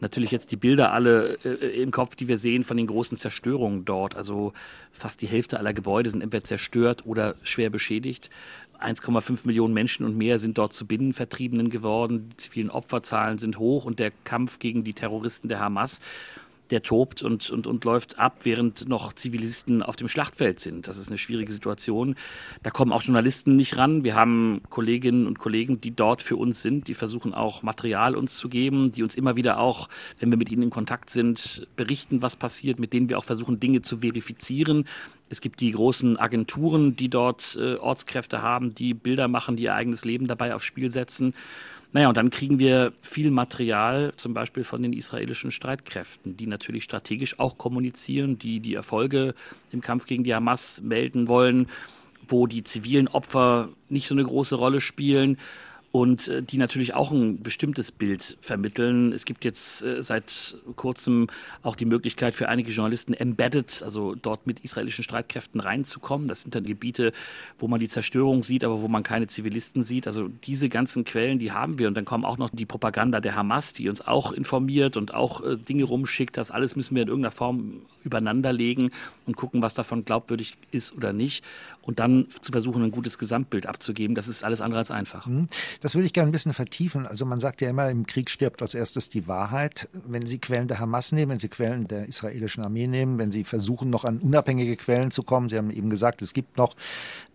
natürlich 0.00 0.30
jetzt 0.30 0.50
die 0.50 0.56
Bilder 0.56 0.92
alle 0.92 1.38
äh, 1.44 1.82
im 1.82 1.90
Kopf, 1.90 2.14
die 2.14 2.28
wir 2.28 2.38
sehen 2.38 2.64
von 2.64 2.76
den 2.76 2.86
großen 2.86 3.16
Zerstörungen 3.16 3.84
dort. 3.84 4.14
Also 4.16 4.52
fast 4.92 5.22
die 5.22 5.26
Hälfte 5.26 5.58
aller 5.58 5.72
Gebäude 5.72 6.10
sind 6.10 6.22
entweder 6.22 6.44
zerstört 6.44 7.06
oder 7.06 7.34
schwer 7.42 7.70
beschädigt. 7.70 8.30
1,5 8.80 9.46
Millionen 9.46 9.74
Menschen 9.74 10.06
und 10.06 10.16
mehr 10.16 10.38
sind 10.38 10.56
dort 10.56 10.72
zu 10.72 10.86
Binnenvertriebenen 10.86 11.68
geworden. 11.68 12.30
Die 12.30 12.36
zivilen 12.36 12.70
Opferzahlen 12.70 13.38
sind 13.38 13.58
hoch 13.58 13.84
und 13.84 13.98
der 13.98 14.12
Kampf 14.24 14.58
gegen 14.60 14.84
die 14.84 14.94
Terroristen 14.94 15.48
der 15.48 15.58
Hamas 15.58 16.00
der 16.70 16.82
tobt 16.82 17.22
und, 17.22 17.50
und, 17.50 17.66
und 17.66 17.84
läuft 17.84 18.18
ab, 18.18 18.38
während 18.42 18.88
noch 18.88 19.12
Zivilisten 19.12 19.82
auf 19.82 19.96
dem 19.96 20.08
Schlachtfeld 20.08 20.60
sind. 20.60 20.88
Das 20.88 20.98
ist 20.98 21.08
eine 21.08 21.18
schwierige 21.18 21.52
Situation. 21.52 22.14
Da 22.62 22.70
kommen 22.70 22.92
auch 22.92 23.02
Journalisten 23.02 23.56
nicht 23.56 23.76
ran. 23.76 24.04
Wir 24.04 24.14
haben 24.14 24.60
Kolleginnen 24.70 25.26
und 25.26 25.38
Kollegen, 25.38 25.80
die 25.80 25.90
dort 25.90 26.22
für 26.22 26.36
uns 26.36 26.62
sind, 26.62 26.88
die 26.88 26.94
versuchen 26.94 27.34
auch 27.34 27.62
Material 27.62 28.16
uns 28.16 28.36
zu 28.36 28.48
geben, 28.48 28.92
die 28.92 29.02
uns 29.02 29.14
immer 29.14 29.36
wieder 29.36 29.58
auch, 29.58 29.88
wenn 30.18 30.30
wir 30.30 30.38
mit 30.38 30.50
ihnen 30.50 30.64
in 30.64 30.70
Kontakt 30.70 31.10
sind, 31.10 31.66
berichten, 31.76 32.22
was 32.22 32.36
passiert, 32.36 32.78
mit 32.78 32.92
denen 32.92 33.08
wir 33.08 33.18
auch 33.18 33.24
versuchen, 33.24 33.60
Dinge 33.60 33.82
zu 33.82 33.98
verifizieren. 33.98 34.84
Es 35.30 35.40
gibt 35.40 35.60
die 35.60 35.72
großen 35.72 36.16
Agenturen, 36.16 36.96
die 36.96 37.08
dort 37.08 37.58
äh, 37.60 37.76
Ortskräfte 37.76 38.42
haben, 38.42 38.74
die 38.74 38.94
Bilder 38.94 39.28
machen, 39.28 39.56
die 39.56 39.64
ihr 39.64 39.74
eigenes 39.74 40.04
Leben 40.04 40.26
dabei 40.26 40.54
aufs 40.54 40.64
Spiel 40.64 40.90
setzen. 40.90 41.34
Naja, 41.92 42.08
und 42.08 42.16
dann 42.18 42.28
kriegen 42.30 42.58
wir 42.58 42.92
viel 43.00 43.30
Material, 43.30 44.12
zum 44.16 44.34
Beispiel 44.34 44.62
von 44.62 44.82
den 44.82 44.92
israelischen 44.92 45.50
Streitkräften, 45.50 46.36
die 46.36 46.46
natürlich 46.46 46.84
strategisch 46.84 47.38
auch 47.38 47.56
kommunizieren, 47.56 48.38
die 48.38 48.60
die 48.60 48.74
Erfolge 48.74 49.34
im 49.72 49.80
Kampf 49.80 50.04
gegen 50.04 50.22
die 50.22 50.34
Hamas 50.34 50.82
melden 50.82 51.28
wollen, 51.28 51.68
wo 52.26 52.46
die 52.46 52.62
zivilen 52.62 53.08
Opfer 53.08 53.70
nicht 53.88 54.06
so 54.06 54.14
eine 54.14 54.24
große 54.24 54.56
Rolle 54.56 54.82
spielen 54.82 55.38
und 55.90 56.28
äh, 56.28 56.42
die 56.42 56.58
natürlich 56.58 56.94
auch 56.94 57.10
ein 57.10 57.42
bestimmtes 57.42 57.90
Bild 57.90 58.36
vermitteln. 58.40 59.12
Es 59.12 59.24
gibt 59.24 59.44
jetzt 59.44 59.82
äh, 59.82 60.02
seit 60.02 60.56
kurzem 60.76 61.28
auch 61.62 61.76
die 61.76 61.86
Möglichkeit 61.86 62.34
für 62.34 62.48
einige 62.48 62.70
Journalisten 62.70 63.14
embedded, 63.14 63.82
also 63.82 64.14
dort 64.14 64.46
mit 64.46 64.60
israelischen 64.60 65.02
Streitkräften 65.02 65.60
reinzukommen. 65.60 66.28
Das 66.28 66.42
sind 66.42 66.54
dann 66.54 66.64
Gebiete, 66.64 67.12
wo 67.58 67.68
man 67.68 67.80
die 67.80 67.88
Zerstörung 67.88 68.42
sieht, 68.42 68.64
aber 68.64 68.82
wo 68.82 68.88
man 68.88 69.02
keine 69.02 69.28
Zivilisten 69.28 69.82
sieht. 69.82 70.06
Also 70.06 70.28
diese 70.44 70.68
ganzen 70.68 71.04
Quellen, 71.04 71.38
die 71.38 71.52
haben 71.52 71.78
wir. 71.78 71.88
Und 71.88 71.94
dann 71.94 72.04
kommen 72.04 72.24
auch 72.24 72.36
noch 72.38 72.50
die 72.52 72.66
Propaganda 72.66 73.20
der 73.20 73.34
Hamas, 73.34 73.72
die 73.72 73.88
uns 73.88 74.06
auch 74.06 74.32
informiert 74.32 74.96
und 74.98 75.14
auch 75.14 75.42
äh, 75.42 75.56
Dinge 75.56 75.84
rumschickt. 75.84 76.36
Das 76.36 76.50
alles 76.50 76.76
müssen 76.76 76.96
wir 76.96 77.02
in 77.02 77.08
irgendeiner 77.08 77.32
Form 77.32 77.80
übereinander 78.04 78.52
legen 78.52 78.90
und 79.26 79.36
gucken, 79.36 79.62
was 79.62 79.74
davon 79.74 80.04
glaubwürdig 80.04 80.56
ist 80.70 80.94
oder 80.96 81.12
nicht. 81.12 81.44
Und 81.82 81.98
dann 81.98 82.26
zu 82.40 82.52
versuchen, 82.52 82.82
ein 82.82 82.90
gutes 82.90 83.18
Gesamtbild 83.18 83.66
abzugeben, 83.66 84.14
das 84.14 84.28
ist 84.28 84.44
alles 84.44 84.60
andere 84.60 84.80
als 84.80 84.90
einfach. 84.90 85.26
Mhm. 85.26 85.48
Das 85.80 85.94
würde 85.94 86.06
ich 86.06 86.12
gerne 86.12 86.28
ein 86.28 86.32
bisschen 86.32 86.54
vertiefen. 86.54 87.06
Also 87.06 87.24
man 87.24 87.40
sagt 87.40 87.60
ja 87.60 87.70
immer, 87.70 87.88
im 87.90 88.06
Krieg 88.06 88.30
stirbt 88.30 88.62
als 88.62 88.74
erstes 88.74 89.08
die 89.08 89.28
Wahrheit. 89.28 89.88
Wenn 89.92 90.26
Sie 90.26 90.38
Quellen 90.38 90.68
der 90.68 90.80
Hamas 90.80 91.12
nehmen, 91.12 91.32
wenn 91.32 91.38
Sie 91.38 91.48
Quellen 91.48 91.86
der 91.86 92.08
israelischen 92.08 92.64
Armee 92.64 92.86
nehmen, 92.86 93.18
wenn 93.18 93.30
Sie 93.30 93.44
versuchen, 93.44 93.90
noch 93.90 94.04
an 94.04 94.18
unabhängige 94.18 94.76
Quellen 94.76 95.10
zu 95.10 95.22
kommen, 95.22 95.48
Sie 95.48 95.56
haben 95.56 95.70
eben 95.70 95.90
gesagt, 95.90 96.20
es 96.22 96.32
gibt 96.32 96.56
noch 96.56 96.74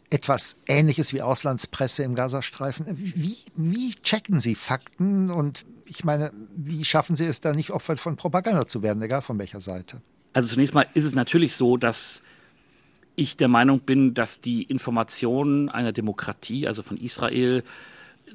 etwas 0.10 0.58
Ähnliches 0.68 1.14
wie 1.14 1.22
Auslandspresse 1.22 2.04
im 2.04 2.16
Gazastreifen. 2.16 2.86
Wie, 2.98 3.38
wie 3.56 3.96
checken 3.96 4.40
Sie 4.40 4.56
Fakten 4.56 5.32
und 5.32 5.66
ich 5.86 6.04
meine, 6.04 6.32
wie 6.56 6.86
schaffen 6.86 7.16
Sie 7.16 7.26
es 7.26 7.42
da 7.42 7.54
nicht 7.54 7.72
Opfer 7.72 7.98
von 7.98 8.16
Propaganda 8.16 8.68
zu 8.68 8.84
werden, 8.84 9.02
egal 9.02 9.22
von 9.22 9.40
welcher 9.40 9.62
Seite? 9.62 10.02
Also 10.34 10.54
zunächst 10.54 10.74
mal 10.74 10.88
ist 10.94 11.06
es 11.06 11.16
natürlich 11.16 11.54
so, 11.54 11.78
dass 11.78 12.22
ich 13.16 13.38
der 13.38 13.48
Meinung 13.48 13.80
bin, 13.80 14.14
dass 14.14 14.42
die 14.42 14.64
Information 14.64 15.70
einer 15.70 15.92
Demokratie, 15.92 16.68
also 16.68 16.84
von 16.84 16.98
Israel, 16.98 17.64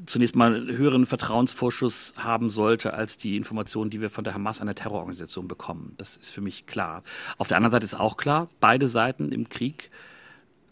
zunächst 0.07 0.37
mal 0.37 0.55
einen 0.55 0.77
höheren 0.77 1.07
Vertrauensvorschuss 1.07 2.15
haben 2.17 2.51
sollte 2.51 2.95
als 2.95 3.17
die 3.17 3.37
Informationen, 3.37 3.91
die 3.91 4.01
wir 4.01 4.11
von 4.11 4.25
der 4.25 4.35
Hamas, 4.35 4.61
einer 4.61 4.75
Terrororganisation, 4.75 5.49
bekommen. 5.49 5.95
Das 5.99 6.17
ist 6.17 6.31
für 6.31 6.41
mich 6.41 6.67
klar. 6.67 7.03
Auf 7.37 7.49
der 7.49 7.57
anderen 7.57 7.73
Seite 7.73 7.85
ist 7.85 7.95
auch 7.95 8.17
klar, 8.17 8.49
beide 8.61 8.89
Seiten 8.89 9.33
im 9.33 9.49
Krieg 9.49 9.91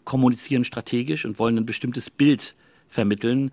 kommunizieren 0.03 0.63
strategisch 0.63 1.25
und 1.25 1.39
wollen 1.39 1.57
ein 1.57 1.65
bestimmtes 1.65 2.09
Bild 2.09 2.55
vermitteln. 2.87 3.51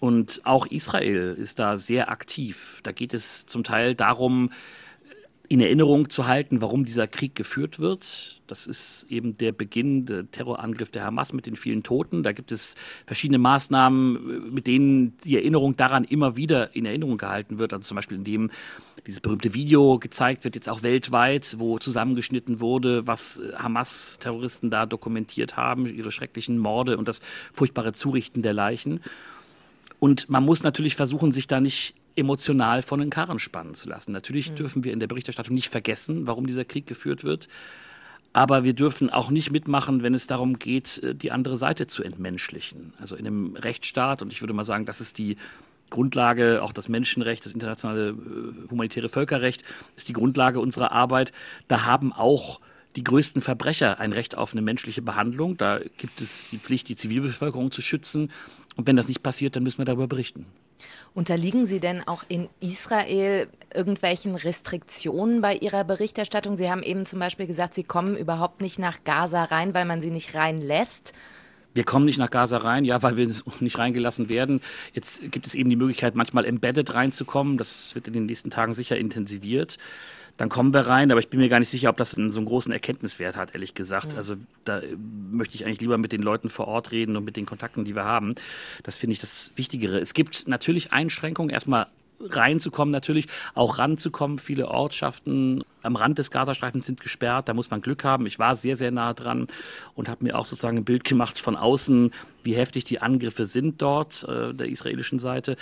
Und 0.00 0.40
auch 0.44 0.66
Israel 0.66 1.36
ist 1.38 1.60
da 1.60 1.78
sehr 1.78 2.10
aktiv. 2.10 2.80
Da 2.82 2.90
geht 2.90 3.14
es 3.14 3.46
zum 3.46 3.62
Teil 3.62 3.94
darum, 3.94 4.50
in 5.52 5.60
Erinnerung 5.60 6.08
zu 6.08 6.26
halten, 6.26 6.62
warum 6.62 6.86
dieser 6.86 7.06
Krieg 7.06 7.34
geführt 7.34 7.78
wird. 7.78 8.40
Das 8.46 8.66
ist 8.66 9.04
eben 9.10 9.36
der 9.36 9.52
Beginn, 9.52 10.06
der 10.06 10.30
Terrorangriff 10.30 10.90
der 10.90 11.04
Hamas 11.04 11.34
mit 11.34 11.44
den 11.44 11.56
vielen 11.56 11.82
Toten. 11.82 12.22
Da 12.22 12.32
gibt 12.32 12.52
es 12.52 12.74
verschiedene 13.04 13.36
Maßnahmen, 13.36 14.54
mit 14.54 14.66
denen 14.66 15.18
die 15.24 15.36
Erinnerung 15.36 15.76
daran 15.76 16.04
immer 16.04 16.38
wieder 16.38 16.74
in 16.74 16.86
Erinnerung 16.86 17.18
gehalten 17.18 17.58
wird. 17.58 17.74
Also 17.74 17.86
zum 17.86 17.96
Beispiel 17.96 18.16
indem 18.16 18.50
dieses 19.06 19.20
berühmte 19.20 19.52
Video 19.52 19.98
gezeigt 19.98 20.44
wird, 20.44 20.54
jetzt 20.54 20.70
auch 20.70 20.82
weltweit, 20.82 21.56
wo 21.58 21.78
zusammengeschnitten 21.78 22.60
wurde, 22.60 23.06
was 23.06 23.38
Hamas-Terroristen 23.54 24.70
da 24.70 24.86
dokumentiert 24.86 25.58
haben, 25.58 25.84
ihre 25.84 26.12
schrecklichen 26.12 26.56
Morde 26.56 26.96
und 26.96 27.08
das 27.08 27.20
furchtbare 27.52 27.92
Zurichten 27.92 28.40
der 28.40 28.54
Leichen. 28.54 29.00
Und 29.98 30.30
man 30.30 30.46
muss 30.46 30.62
natürlich 30.62 30.96
versuchen, 30.96 31.30
sich 31.30 31.46
da 31.46 31.60
nicht 31.60 31.94
emotional 32.16 32.82
von 32.82 33.00
den 33.00 33.10
Karren 33.10 33.38
spannen 33.38 33.74
zu 33.74 33.88
lassen. 33.88 34.12
Natürlich 34.12 34.50
mhm. 34.50 34.56
dürfen 34.56 34.84
wir 34.84 34.92
in 34.92 35.00
der 35.00 35.06
Berichterstattung 35.06 35.54
nicht 35.54 35.68
vergessen, 35.68 36.26
warum 36.26 36.46
dieser 36.46 36.64
Krieg 36.64 36.86
geführt 36.86 37.24
wird. 37.24 37.48
Aber 38.32 38.64
wir 38.64 38.72
dürfen 38.72 39.10
auch 39.10 39.30
nicht 39.30 39.50
mitmachen, 39.50 40.02
wenn 40.02 40.14
es 40.14 40.26
darum 40.26 40.58
geht, 40.58 40.98
äh, 41.02 41.14
die 41.14 41.32
andere 41.32 41.56
Seite 41.56 41.86
zu 41.86 42.02
entmenschlichen. 42.02 42.94
Also 42.98 43.16
in 43.16 43.26
einem 43.26 43.56
Rechtsstaat, 43.56 44.22
und 44.22 44.32
ich 44.32 44.40
würde 44.40 44.54
mal 44.54 44.64
sagen, 44.64 44.86
das 44.86 45.00
ist 45.00 45.18
die 45.18 45.36
Grundlage, 45.90 46.62
auch 46.62 46.72
das 46.72 46.88
Menschenrecht, 46.88 47.44
das 47.44 47.52
internationale 47.52 48.10
äh, 48.10 48.70
humanitäre 48.70 49.08
Völkerrecht 49.08 49.64
ist 49.96 50.08
die 50.08 50.14
Grundlage 50.14 50.60
unserer 50.60 50.92
Arbeit. 50.92 51.32
Da 51.68 51.84
haben 51.84 52.12
auch 52.12 52.60
die 52.96 53.04
größten 53.04 53.42
Verbrecher 53.42 54.00
ein 54.00 54.12
Recht 54.12 54.36
auf 54.36 54.52
eine 54.52 54.62
menschliche 54.62 55.02
Behandlung. 55.02 55.56
Da 55.56 55.80
gibt 55.98 56.20
es 56.20 56.48
die 56.50 56.58
Pflicht, 56.58 56.88
die 56.88 56.96
Zivilbevölkerung 56.96 57.70
zu 57.70 57.82
schützen. 57.82 58.30
Und 58.76 58.86
wenn 58.86 58.96
das 58.96 59.08
nicht 59.08 59.22
passiert, 59.22 59.56
dann 59.56 59.62
müssen 59.62 59.78
wir 59.78 59.84
darüber 59.84 60.08
berichten. 60.08 60.46
Unterliegen 61.14 61.66
Sie 61.66 61.80
denn 61.80 62.06
auch 62.06 62.24
in 62.28 62.48
Israel 62.60 63.48
irgendwelchen 63.74 64.34
Restriktionen 64.34 65.40
bei 65.40 65.56
Ihrer 65.56 65.84
Berichterstattung? 65.84 66.56
Sie 66.56 66.70
haben 66.70 66.82
eben 66.82 67.06
zum 67.06 67.18
Beispiel 67.18 67.46
gesagt, 67.46 67.74
Sie 67.74 67.82
kommen 67.82 68.16
überhaupt 68.16 68.60
nicht 68.60 68.78
nach 68.78 69.04
Gaza 69.04 69.44
rein, 69.44 69.74
weil 69.74 69.84
man 69.84 70.02
Sie 70.02 70.10
nicht 70.10 70.34
reinlässt. 70.34 71.12
Wir 71.74 71.84
kommen 71.84 72.04
nicht 72.04 72.18
nach 72.18 72.30
Gaza 72.30 72.58
rein, 72.58 72.84
ja, 72.84 73.02
weil 73.02 73.16
wir 73.16 73.30
nicht 73.60 73.78
reingelassen 73.78 74.28
werden. 74.28 74.60
Jetzt 74.92 75.30
gibt 75.30 75.46
es 75.46 75.54
eben 75.54 75.70
die 75.70 75.76
Möglichkeit, 75.76 76.14
manchmal 76.14 76.44
embedded 76.44 76.94
reinzukommen. 76.94 77.58
Das 77.58 77.94
wird 77.94 78.08
in 78.08 78.14
den 78.14 78.26
nächsten 78.26 78.50
Tagen 78.50 78.74
sicher 78.74 78.96
intensiviert 78.96 79.78
dann 80.36 80.48
kommen 80.48 80.72
wir 80.72 80.86
rein. 80.86 81.10
Aber 81.10 81.20
ich 81.20 81.28
bin 81.28 81.40
mir 81.40 81.48
gar 81.48 81.58
nicht 81.58 81.68
sicher, 81.68 81.90
ob 81.90 81.96
das 81.96 82.16
einen, 82.16 82.30
so 82.30 82.40
einen 82.40 82.46
großen 82.46 82.72
Erkenntniswert 82.72 83.36
hat, 83.36 83.54
ehrlich 83.54 83.74
gesagt. 83.74 84.12
Mhm. 84.12 84.18
Also 84.18 84.36
da 84.64 84.80
äh, 84.80 84.96
möchte 85.30 85.54
ich 85.54 85.64
eigentlich 85.64 85.80
lieber 85.80 85.98
mit 85.98 86.12
den 86.12 86.22
Leuten 86.22 86.50
vor 86.50 86.68
Ort 86.68 86.90
reden 86.90 87.16
und 87.16 87.24
mit 87.24 87.36
den 87.36 87.46
Kontakten, 87.46 87.84
die 87.84 87.94
wir 87.94 88.04
haben. 88.04 88.34
Das 88.82 88.96
finde 88.96 89.12
ich 89.12 89.18
das 89.18 89.52
Wichtigere. 89.56 89.98
Es 89.98 90.14
gibt 90.14 90.48
natürlich 90.48 90.92
Einschränkungen. 90.92 91.50
Erstmal 91.50 91.86
reinzukommen 92.28 92.92
natürlich, 92.92 93.26
auch 93.54 93.78
ranzukommen. 93.78 94.38
Viele 94.38 94.68
Ortschaften 94.68 95.64
am 95.82 95.96
Rand 95.96 96.18
des 96.18 96.30
Gazastreifens 96.30 96.86
sind 96.86 97.00
gesperrt, 97.00 97.48
da 97.48 97.54
muss 97.54 97.70
man 97.70 97.80
Glück 97.80 98.04
haben. 98.04 98.26
Ich 98.26 98.38
war 98.38 98.56
sehr, 98.56 98.76
sehr 98.76 98.90
nah 98.90 99.14
dran 99.14 99.48
und 99.94 100.08
habe 100.08 100.24
mir 100.24 100.38
auch 100.38 100.46
sozusagen 100.46 100.78
ein 100.78 100.84
Bild 100.84 101.04
gemacht 101.04 101.38
von 101.38 101.56
außen, 101.56 102.12
wie 102.44 102.54
heftig 102.54 102.84
die 102.84 103.00
Angriffe 103.00 103.46
sind 103.46 103.82
dort, 103.82 104.24
äh, 104.28 104.54
der 104.54 104.68
israelischen 104.68 105.18
Seite. 105.18 105.56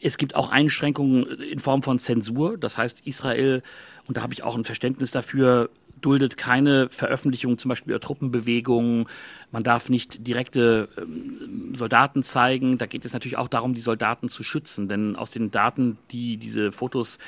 Es 0.00 0.18
gibt 0.18 0.34
auch 0.34 0.50
Einschränkungen 0.50 1.24
in 1.40 1.58
Form 1.58 1.82
von 1.82 1.98
Zensur, 1.98 2.58
das 2.58 2.78
heißt 2.78 3.06
Israel, 3.06 3.62
und 4.06 4.16
da 4.16 4.22
habe 4.22 4.32
ich 4.32 4.42
auch 4.42 4.56
ein 4.56 4.64
Verständnis 4.64 5.10
dafür, 5.10 5.70
duldet 6.00 6.36
keine 6.36 6.88
Veröffentlichung 6.88 7.58
zum 7.58 7.68
Beispiel 7.68 7.92
über 7.92 8.00
Truppenbewegungen. 8.00 9.06
Man 9.52 9.64
darf 9.64 9.88
nicht 9.88 10.26
direkte 10.26 10.88
ähm, 10.96 11.74
Soldaten 11.74 12.22
zeigen. 12.22 12.78
Da 12.78 12.86
geht 12.86 13.04
es 13.04 13.12
natürlich 13.12 13.38
auch 13.38 13.48
darum, 13.48 13.74
die 13.74 13.80
Soldaten 13.80 14.28
zu 14.28 14.42
schützen. 14.42 14.88
Denn 14.88 15.16
aus 15.16 15.30
den 15.30 15.50
Daten, 15.50 15.98
die 16.10 16.36
diese 16.36 16.72
Fotos 16.72 17.18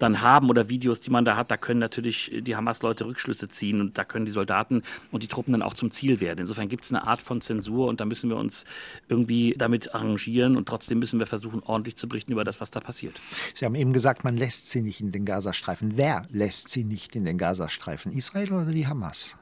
dann 0.00 0.20
haben 0.22 0.50
oder 0.50 0.68
Videos, 0.68 1.00
die 1.00 1.10
man 1.10 1.24
da 1.24 1.36
hat, 1.36 1.50
da 1.50 1.56
können 1.56 1.78
natürlich 1.78 2.32
die 2.40 2.56
Hamas-Leute 2.56 3.06
Rückschlüsse 3.06 3.48
ziehen 3.48 3.80
und 3.80 3.98
da 3.98 4.04
können 4.04 4.24
die 4.24 4.32
Soldaten 4.32 4.82
und 5.12 5.22
die 5.22 5.28
Truppen 5.28 5.52
dann 5.52 5.62
auch 5.62 5.74
zum 5.74 5.90
Ziel 5.90 6.20
werden. 6.20 6.40
Insofern 6.40 6.68
gibt 6.68 6.84
es 6.84 6.92
eine 6.92 7.06
Art 7.06 7.22
von 7.22 7.40
Zensur 7.40 7.86
und 7.86 8.00
da 8.00 8.04
müssen 8.04 8.28
wir 8.30 8.36
uns 8.36 8.64
irgendwie 9.08 9.54
damit 9.56 9.94
arrangieren 9.94 10.56
und 10.56 10.66
trotzdem 10.66 10.98
müssen 10.98 11.18
wir 11.18 11.26
versuchen, 11.26 11.62
ordentlich 11.62 11.96
zu 11.96 12.08
berichten 12.08 12.32
über 12.32 12.44
das, 12.44 12.60
was 12.60 12.70
da 12.70 12.80
passiert. 12.80 13.20
Sie 13.54 13.64
haben 13.64 13.74
eben 13.74 13.92
gesagt, 13.92 14.24
man 14.24 14.36
lässt 14.36 14.70
sie 14.70 14.82
nicht 14.82 15.00
in 15.00 15.12
den 15.12 15.24
Gazastreifen. 15.24 15.92
Wer 15.96 16.26
lässt 16.30 16.70
sie 16.70 16.84
nicht 16.84 17.14
in 17.14 17.24
den 17.24 17.38
Gazastreifen? 17.38 18.12
Israel 18.12 18.52
oder 18.52 18.66
die 18.66 18.86
Hamas? 18.86 19.36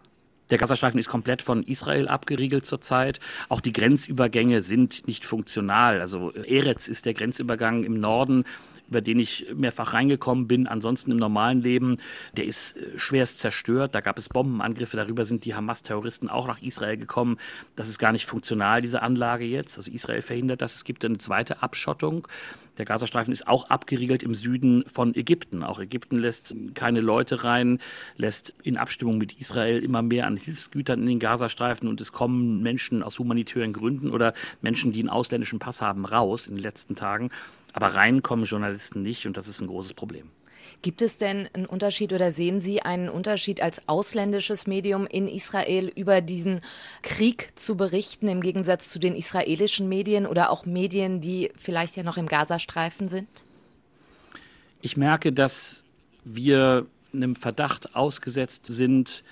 Der 0.50 0.56
Gazastreifen 0.56 0.98
ist 0.98 1.08
komplett 1.08 1.42
von 1.42 1.62
Israel 1.62 2.08
abgeriegelt 2.08 2.64
zurzeit. 2.64 3.20
Auch 3.50 3.60
die 3.60 3.72
Grenzübergänge 3.72 4.62
sind 4.62 5.06
nicht 5.06 5.26
funktional. 5.26 6.00
Also 6.00 6.32
Eretz 6.32 6.88
ist 6.88 7.04
der 7.04 7.12
Grenzübergang 7.12 7.84
im 7.84 8.00
Norden 8.00 8.44
über 8.88 9.00
den 9.00 9.18
ich 9.18 9.46
mehrfach 9.54 9.92
reingekommen 9.92 10.48
bin. 10.48 10.66
Ansonsten 10.66 11.10
im 11.10 11.18
normalen 11.18 11.62
Leben, 11.62 11.98
der 12.36 12.46
ist 12.46 12.76
äh, 12.76 12.98
schwerst 12.98 13.38
zerstört. 13.38 13.94
Da 13.94 14.00
gab 14.00 14.18
es 14.18 14.28
Bombenangriffe. 14.28 14.96
Darüber 14.96 15.24
sind 15.24 15.44
die 15.44 15.54
Hamas-Terroristen 15.54 16.28
auch 16.28 16.46
nach 16.46 16.62
Israel 16.62 16.96
gekommen. 16.96 17.38
Das 17.76 17.88
ist 17.88 17.98
gar 17.98 18.12
nicht 18.12 18.26
funktional, 18.26 18.80
diese 18.80 19.02
Anlage 19.02 19.44
jetzt. 19.44 19.76
Also 19.76 19.90
Israel 19.90 20.22
verhindert 20.22 20.62
das. 20.62 20.76
Es 20.76 20.84
gibt 20.84 21.04
eine 21.04 21.18
zweite 21.18 21.62
Abschottung. 21.62 22.26
Der 22.78 22.84
Gazastreifen 22.84 23.32
ist 23.32 23.48
auch 23.48 23.70
abgeriegelt 23.70 24.22
im 24.22 24.34
Süden 24.34 24.84
von 24.86 25.14
Ägypten. 25.14 25.64
Auch 25.64 25.80
Ägypten 25.80 26.18
lässt 26.18 26.54
keine 26.74 27.00
Leute 27.00 27.42
rein, 27.42 27.80
lässt 28.16 28.54
in 28.62 28.76
Abstimmung 28.76 29.18
mit 29.18 29.38
Israel 29.40 29.82
immer 29.82 30.02
mehr 30.02 30.26
an 30.26 30.36
Hilfsgütern 30.36 31.00
in 31.00 31.06
den 31.06 31.18
Gazastreifen 31.18 31.88
und 31.88 32.00
es 32.00 32.12
kommen 32.12 32.62
Menschen 32.62 33.02
aus 33.02 33.18
humanitären 33.18 33.72
Gründen 33.72 34.10
oder 34.10 34.32
Menschen, 34.62 34.92
die 34.92 35.00
einen 35.00 35.08
ausländischen 35.08 35.58
Pass 35.58 35.82
haben, 35.82 36.04
raus 36.04 36.46
in 36.46 36.54
den 36.54 36.62
letzten 36.62 36.94
Tagen. 36.94 37.30
Aber 37.72 37.88
reinkommen 37.88 38.44
Journalisten 38.44 39.02
nicht 39.02 39.26
und 39.26 39.36
das 39.36 39.48
ist 39.48 39.60
ein 39.60 39.68
großes 39.68 39.94
Problem. 39.94 40.30
Gibt 40.82 41.02
es 41.02 41.18
denn 41.18 41.48
einen 41.52 41.66
Unterschied 41.66 42.12
oder 42.12 42.30
sehen 42.30 42.60
Sie 42.60 42.82
einen 42.82 43.08
Unterschied 43.08 43.60
als 43.60 43.88
ausländisches 43.88 44.66
Medium 44.66 45.06
in 45.06 45.26
Israel 45.28 45.90
über 45.94 46.20
diesen 46.20 46.60
Krieg 47.02 47.50
zu 47.56 47.76
berichten 47.76 48.28
im 48.28 48.40
Gegensatz 48.40 48.88
zu 48.88 48.98
den 48.98 49.14
israelischen 49.14 49.88
Medien 49.88 50.26
oder 50.26 50.50
auch 50.50 50.66
Medien, 50.66 51.20
die 51.20 51.50
vielleicht 51.56 51.96
ja 51.96 52.02
noch 52.02 52.16
im 52.16 52.26
Gazastreifen 52.26 53.08
sind? 53.08 53.28
Ich 54.80 54.96
merke, 54.96 55.32
dass 55.32 55.82
wir 56.24 56.86
einem 57.12 57.34
Verdacht 57.34 57.96
ausgesetzt 57.96 58.66
sind, 58.66 59.24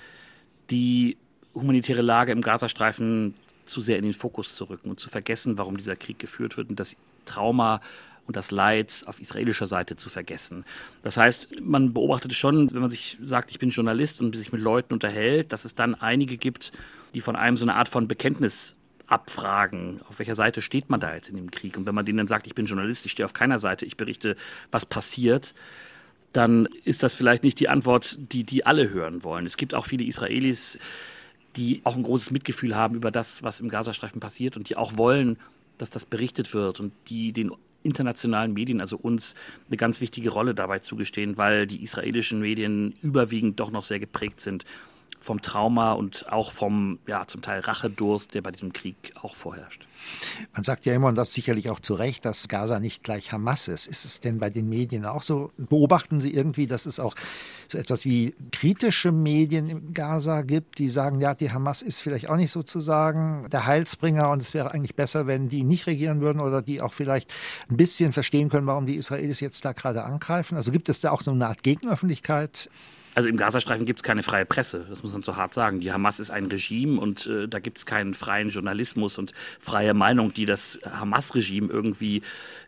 die 0.70 1.16
humanitäre 1.54 2.02
Lage 2.02 2.32
im 2.32 2.40
Gazastreifen 2.40 3.34
zu 3.64 3.80
sehr 3.80 3.98
in 3.98 4.04
den 4.04 4.12
Fokus 4.12 4.56
zu 4.56 4.64
rücken 4.64 4.90
und 4.90 5.00
zu 5.00 5.08
vergessen, 5.08 5.58
warum 5.58 5.76
dieser 5.76 5.96
Krieg 5.96 6.18
geführt 6.18 6.56
wird 6.56 6.70
und 6.70 6.80
das 6.80 6.96
Trauma 7.24 7.80
und 8.26 8.36
das 8.36 8.50
Leid 8.50 9.04
auf 9.06 9.20
israelischer 9.20 9.66
Seite 9.66 9.96
zu 9.96 10.08
vergessen. 10.08 10.64
Das 11.02 11.16
heißt, 11.16 11.60
man 11.60 11.92
beobachtet 11.92 12.34
schon, 12.34 12.72
wenn 12.72 12.80
man 12.80 12.90
sich 12.90 13.18
sagt, 13.24 13.50
ich 13.50 13.58
bin 13.58 13.70
Journalist 13.70 14.20
und 14.20 14.34
sich 14.36 14.52
mit 14.52 14.60
Leuten 14.60 14.92
unterhält, 14.92 15.52
dass 15.52 15.64
es 15.64 15.74
dann 15.74 15.94
einige 15.94 16.36
gibt, 16.36 16.72
die 17.14 17.20
von 17.20 17.36
einem 17.36 17.56
so 17.56 17.64
eine 17.64 17.74
Art 17.74 17.88
von 17.88 18.08
Bekenntnis 18.08 18.74
abfragen, 19.06 20.00
auf 20.08 20.18
welcher 20.18 20.34
Seite 20.34 20.62
steht 20.62 20.90
man 20.90 21.00
da 21.00 21.14
jetzt 21.14 21.28
in 21.28 21.36
dem 21.36 21.50
Krieg. 21.50 21.76
Und 21.76 21.86
wenn 21.86 21.94
man 21.94 22.04
denen 22.04 22.18
dann 22.18 22.26
sagt, 22.26 22.46
ich 22.46 22.54
bin 22.54 22.66
Journalist, 22.66 23.06
ich 23.06 23.12
stehe 23.12 23.24
auf 23.24 23.32
keiner 23.32 23.58
Seite, 23.58 23.84
ich 23.84 23.96
berichte, 23.96 24.36
was 24.70 24.84
passiert, 24.84 25.54
dann 26.32 26.68
ist 26.84 27.02
das 27.02 27.14
vielleicht 27.14 27.44
nicht 27.44 27.60
die 27.60 27.68
Antwort, 27.68 28.18
die 28.32 28.44
die 28.44 28.66
alle 28.66 28.90
hören 28.90 29.22
wollen. 29.24 29.46
Es 29.46 29.56
gibt 29.56 29.74
auch 29.74 29.86
viele 29.86 30.04
Israelis, 30.04 30.78
die 31.56 31.80
auch 31.84 31.96
ein 31.96 32.02
großes 32.02 32.30
Mitgefühl 32.30 32.74
haben 32.76 32.94
über 32.94 33.10
das, 33.10 33.42
was 33.42 33.60
im 33.60 33.68
Gazastreifen 33.68 34.20
passiert 34.20 34.56
und 34.56 34.68
die 34.68 34.76
auch 34.76 34.96
wollen, 34.96 35.38
dass 35.78 35.90
das 35.90 36.04
berichtet 36.04 36.52
wird 36.52 36.80
und 36.80 36.92
die 37.08 37.32
den 37.32 37.52
internationalen 37.86 38.52
Medien, 38.52 38.80
also 38.80 38.96
uns, 38.96 39.34
eine 39.68 39.76
ganz 39.76 40.00
wichtige 40.00 40.30
Rolle 40.30 40.54
dabei 40.54 40.80
zugestehen, 40.80 41.38
weil 41.38 41.66
die 41.66 41.82
israelischen 41.82 42.40
Medien 42.40 42.94
überwiegend 43.00 43.58
doch 43.60 43.70
noch 43.70 43.84
sehr 43.84 44.00
geprägt 44.00 44.40
sind 44.40 44.64
vom 45.26 45.42
Trauma 45.42 45.92
und 45.92 46.30
auch 46.30 46.52
vom, 46.52 47.00
ja, 47.06 47.26
zum 47.26 47.42
Teil 47.42 47.60
Rachedurst, 47.60 48.34
der 48.34 48.42
bei 48.42 48.52
diesem 48.52 48.72
Krieg 48.72 49.12
auch 49.22 49.34
vorherrscht. 49.34 49.86
Man 50.54 50.62
sagt 50.62 50.86
ja 50.86 50.94
immer, 50.94 51.08
und 51.08 51.16
das 51.16 51.34
sicherlich 51.34 51.68
auch 51.68 51.80
zu 51.80 51.94
Recht, 51.94 52.24
dass 52.24 52.46
Gaza 52.46 52.78
nicht 52.78 53.02
gleich 53.02 53.32
Hamas 53.32 53.66
ist. 53.66 53.88
Ist 53.88 54.04
es 54.04 54.20
denn 54.20 54.38
bei 54.38 54.50
den 54.50 54.68
Medien 54.68 55.04
auch 55.04 55.22
so? 55.22 55.50
Beobachten 55.56 56.20
Sie 56.20 56.32
irgendwie, 56.32 56.68
dass 56.68 56.86
es 56.86 57.00
auch 57.00 57.14
so 57.68 57.76
etwas 57.76 58.04
wie 58.04 58.34
kritische 58.52 59.10
Medien 59.10 59.68
in 59.68 59.92
Gaza 59.94 60.42
gibt, 60.42 60.78
die 60.78 60.88
sagen, 60.88 61.20
ja, 61.20 61.34
die 61.34 61.50
Hamas 61.50 61.82
ist 61.82 62.00
vielleicht 62.00 62.28
auch 62.28 62.36
nicht 62.36 62.52
sozusagen 62.52 63.48
der 63.50 63.66
Heilsbringer 63.66 64.30
und 64.30 64.40
es 64.40 64.54
wäre 64.54 64.72
eigentlich 64.72 64.94
besser, 64.94 65.26
wenn 65.26 65.48
die 65.48 65.64
nicht 65.64 65.88
regieren 65.88 66.20
würden 66.20 66.40
oder 66.40 66.62
die 66.62 66.80
auch 66.80 66.92
vielleicht 66.92 67.34
ein 67.68 67.76
bisschen 67.76 68.12
verstehen 68.12 68.48
können, 68.48 68.68
warum 68.68 68.86
die 68.86 68.96
Israelis 68.96 69.40
jetzt 69.40 69.64
da 69.64 69.72
gerade 69.72 70.04
angreifen? 70.04 70.56
Also 70.56 70.70
gibt 70.70 70.88
es 70.88 71.00
da 71.00 71.10
auch 71.10 71.22
so 71.22 71.32
eine 71.32 71.48
Art 71.48 71.64
Gegenöffentlichkeit? 71.64 72.70
Also 73.16 73.30
im 73.30 73.38
Gazastreifen 73.38 73.86
gibt 73.86 74.00
es 74.00 74.02
keine 74.02 74.22
freie 74.22 74.44
Presse, 74.44 74.84
das 74.90 75.02
muss 75.02 75.14
man 75.14 75.22
so 75.22 75.36
hart 75.36 75.54
sagen. 75.54 75.80
Die 75.80 75.90
Hamas 75.90 76.20
ist 76.20 76.30
ein 76.30 76.44
Regime 76.44 77.00
und 77.00 77.26
äh, 77.26 77.48
da 77.48 77.60
gibt 77.60 77.78
es 77.78 77.86
keinen 77.86 78.12
freien 78.12 78.50
Journalismus 78.50 79.16
und 79.16 79.32
freie 79.58 79.94
Meinung, 79.94 80.34
die 80.34 80.44
das 80.44 80.78
Hamas-Regime 80.84 81.72
irgendwie 81.72 82.20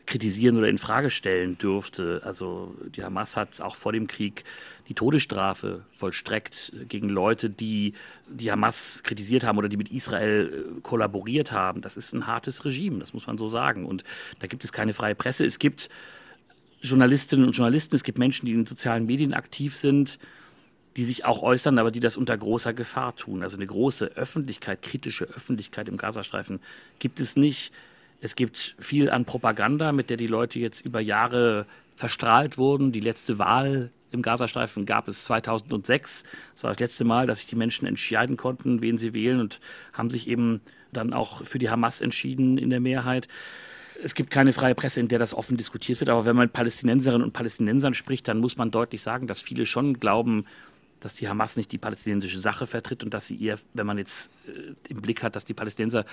kritisieren 0.06 0.56
oder 0.56 0.68
in 0.68 0.78
Frage 0.78 1.10
stellen 1.10 1.58
dürfte. 1.58 2.22
Also 2.24 2.74
die 2.96 3.04
Hamas 3.04 3.36
hat 3.36 3.60
auch 3.60 3.76
vor 3.76 3.92
dem 3.92 4.06
Krieg 4.06 4.44
die 4.88 4.94
Todesstrafe 4.94 5.82
vollstreckt 5.92 6.72
gegen 6.88 7.10
Leute, 7.10 7.50
die 7.50 7.92
die 8.26 8.50
Hamas 8.50 9.02
kritisiert 9.02 9.44
haben 9.44 9.58
oder 9.58 9.68
die 9.68 9.76
mit 9.76 9.92
Israel 9.92 10.50
äh, 10.78 10.80
kollaboriert 10.80 11.52
haben. 11.52 11.82
Das 11.82 11.98
ist 11.98 12.14
ein 12.14 12.26
hartes 12.26 12.64
Regime, 12.64 13.00
das 13.00 13.12
muss 13.12 13.26
man 13.26 13.36
so 13.36 13.50
sagen. 13.50 13.84
Und 13.84 14.02
da 14.38 14.46
gibt 14.46 14.64
es 14.64 14.72
keine 14.72 14.94
freie 14.94 15.14
Presse. 15.14 15.44
Es 15.44 15.58
gibt 15.58 15.90
Journalistinnen 16.80 17.46
und 17.46 17.52
Journalisten, 17.52 17.96
es 17.96 18.04
gibt 18.04 18.18
Menschen, 18.18 18.46
die 18.46 18.52
in 18.52 18.60
den 18.60 18.66
sozialen 18.66 19.06
Medien 19.06 19.34
aktiv 19.34 19.74
sind 19.74 20.18
die 20.98 21.04
sich 21.04 21.24
auch 21.24 21.42
äußern, 21.42 21.78
aber 21.78 21.92
die 21.92 22.00
das 22.00 22.16
unter 22.16 22.36
großer 22.36 22.74
Gefahr 22.74 23.14
tun. 23.14 23.44
Also 23.44 23.56
eine 23.56 23.68
große 23.68 24.16
Öffentlichkeit, 24.16 24.82
kritische 24.82 25.26
Öffentlichkeit 25.26 25.88
im 25.88 25.96
Gazastreifen 25.96 26.58
gibt 26.98 27.20
es 27.20 27.36
nicht. 27.36 27.72
Es 28.20 28.34
gibt 28.34 28.74
viel 28.80 29.08
an 29.08 29.24
Propaganda, 29.24 29.92
mit 29.92 30.10
der 30.10 30.16
die 30.16 30.26
Leute 30.26 30.58
jetzt 30.58 30.84
über 30.84 30.98
Jahre 30.98 31.66
verstrahlt 31.94 32.58
wurden. 32.58 32.90
Die 32.90 32.98
letzte 32.98 33.38
Wahl 33.38 33.90
im 34.10 34.22
Gazastreifen 34.22 34.86
gab 34.86 35.06
es 35.06 35.22
2006. 35.22 36.24
Das 36.54 36.64
war 36.64 36.70
das 36.70 36.80
letzte 36.80 37.04
Mal, 37.04 37.28
dass 37.28 37.38
sich 37.38 37.48
die 37.48 37.54
Menschen 37.54 37.86
entscheiden 37.86 38.36
konnten, 38.36 38.82
wen 38.82 38.98
sie 38.98 39.14
wählen 39.14 39.38
und 39.38 39.60
haben 39.92 40.10
sich 40.10 40.26
eben 40.26 40.60
dann 40.92 41.12
auch 41.12 41.44
für 41.44 41.60
die 41.60 41.70
Hamas 41.70 42.00
entschieden 42.00 42.58
in 42.58 42.70
der 42.70 42.80
Mehrheit. 42.80 43.28
Es 44.02 44.14
gibt 44.14 44.30
keine 44.30 44.52
freie 44.52 44.74
Presse, 44.74 45.00
in 45.00 45.08
der 45.08 45.18
das 45.18 45.34
offen 45.34 45.56
diskutiert 45.56 46.00
wird. 46.00 46.10
Aber 46.10 46.24
wenn 46.24 46.36
man 46.36 46.44
mit 46.44 46.52
Palästinenserinnen 46.52 47.24
und 47.24 47.32
Palästinensern 47.32 47.94
spricht, 47.94 48.28
dann 48.28 48.38
muss 48.38 48.56
man 48.56 48.70
deutlich 48.70 49.02
sagen, 49.02 49.26
dass 49.26 49.40
viele 49.40 49.66
schon 49.66 49.98
glauben, 49.98 50.46
dass 51.00 51.14
die 51.14 51.28
Hamas 51.28 51.56
nicht 51.56 51.72
die 51.72 51.78
palästinensische 51.78 52.38
Sache 52.38 52.66
vertritt 52.66 53.04
und 53.04 53.14
dass 53.14 53.26
sie 53.26 53.42
eher, 53.42 53.58
wenn 53.74 53.86
man 53.86 53.98
jetzt 53.98 54.30
äh, 54.46 54.74
im 54.88 55.00
Blick 55.00 55.22
hat, 55.22 55.36
dass 55.36 55.44
die 55.44 55.54
Palästinenser 55.54 56.04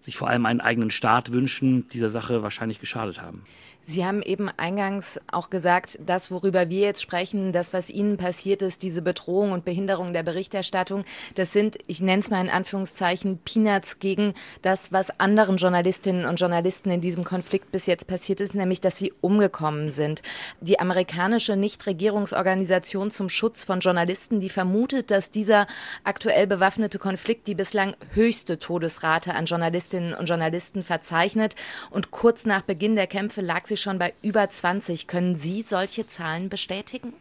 sich 0.00 0.16
vor 0.16 0.28
allem 0.28 0.46
einen 0.46 0.60
eigenen 0.60 0.90
Staat 0.90 1.32
wünschen, 1.32 1.88
dieser 1.88 2.08
Sache 2.08 2.42
wahrscheinlich 2.42 2.80
geschadet 2.80 3.20
haben. 3.20 3.44
Sie 3.86 4.06
haben 4.06 4.22
eben 4.22 4.48
eingangs 4.56 5.20
auch 5.32 5.50
gesagt, 5.50 5.98
das, 6.06 6.30
worüber 6.30 6.68
wir 6.68 6.80
jetzt 6.80 7.02
sprechen, 7.02 7.52
das, 7.52 7.72
was 7.72 7.90
Ihnen 7.90 8.18
passiert 8.18 8.62
ist, 8.62 8.84
diese 8.84 9.02
Bedrohung 9.02 9.50
und 9.50 9.64
Behinderung 9.64 10.12
der 10.12 10.22
Berichterstattung, 10.22 11.04
das 11.34 11.52
sind, 11.52 11.78
ich 11.88 12.00
nenne 12.00 12.20
es 12.20 12.30
mal 12.30 12.40
in 12.40 12.50
Anführungszeichen, 12.50 13.38
Peanuts 13.38 13.98
gegen 13.98 14.34
das, 14.62 14.92
was 14.92 15.18
anderen 15.18 15.56
Journalistinnen 15.56 16.24
und 16.24 16.38
Journalisten 16.38 16.90
in 16.90 17.00
diesem 17.00 17.24
Konflikt 17.24 17.72
bis 17.72 17.86
jetzt 17.86 18.06
passiert 18.06 18.40
ist, 18.40 18.54
nämlich, 18.54 18.80
dass 18.80 18.96
sie 18.96 19.12
umgekommen 19.20 19.90
sind. 19.90 20.22
Die 20.60 20.78
amerikanische 20.78 21.56
Nichtregierungsorganisation 21.56 23.10
zum 23.10 23.28
Schutz 23.28 23.64
von 23.64 23.80
Journalisten, 23.80 24.29
die 24.38 24.48
vermutet, 24.48 25.10
dass 25.10 25.32
dieser 25.32 25.66
aktuell 26.04 26.46
bewaffnete 26.46 27.00
Konflikt 27.00 27.48
die 27.48 27.56
bislang 27.56 27.96
höchste 28.12 28.60
Todesrate 28.60 29.34
an 29.34 29.46
Journalistinnen 29.46 30.14
und 30.14 30.28
Journalisten 30.28 30.84
verzeichnet. 30.84 31.56
Und 31.90 32.12
kurz 32.12 32.46
nach 32.46 32.62
Beginn 32.62 32.94
der 32.94 33.08
Kämpfe 33.08 33.40
lag 33.40 33.66
sie 33.66 33.76
schon 33.76 33.98
bei 33.98 34.14
über 34.22 34.48
20. 34.48 35.08
Können 35.08 35.34
Sie 35.34 35.62
solche 35.62 36.06
Zahlen 36.06 36.48
bestätigen? 36.48 37.12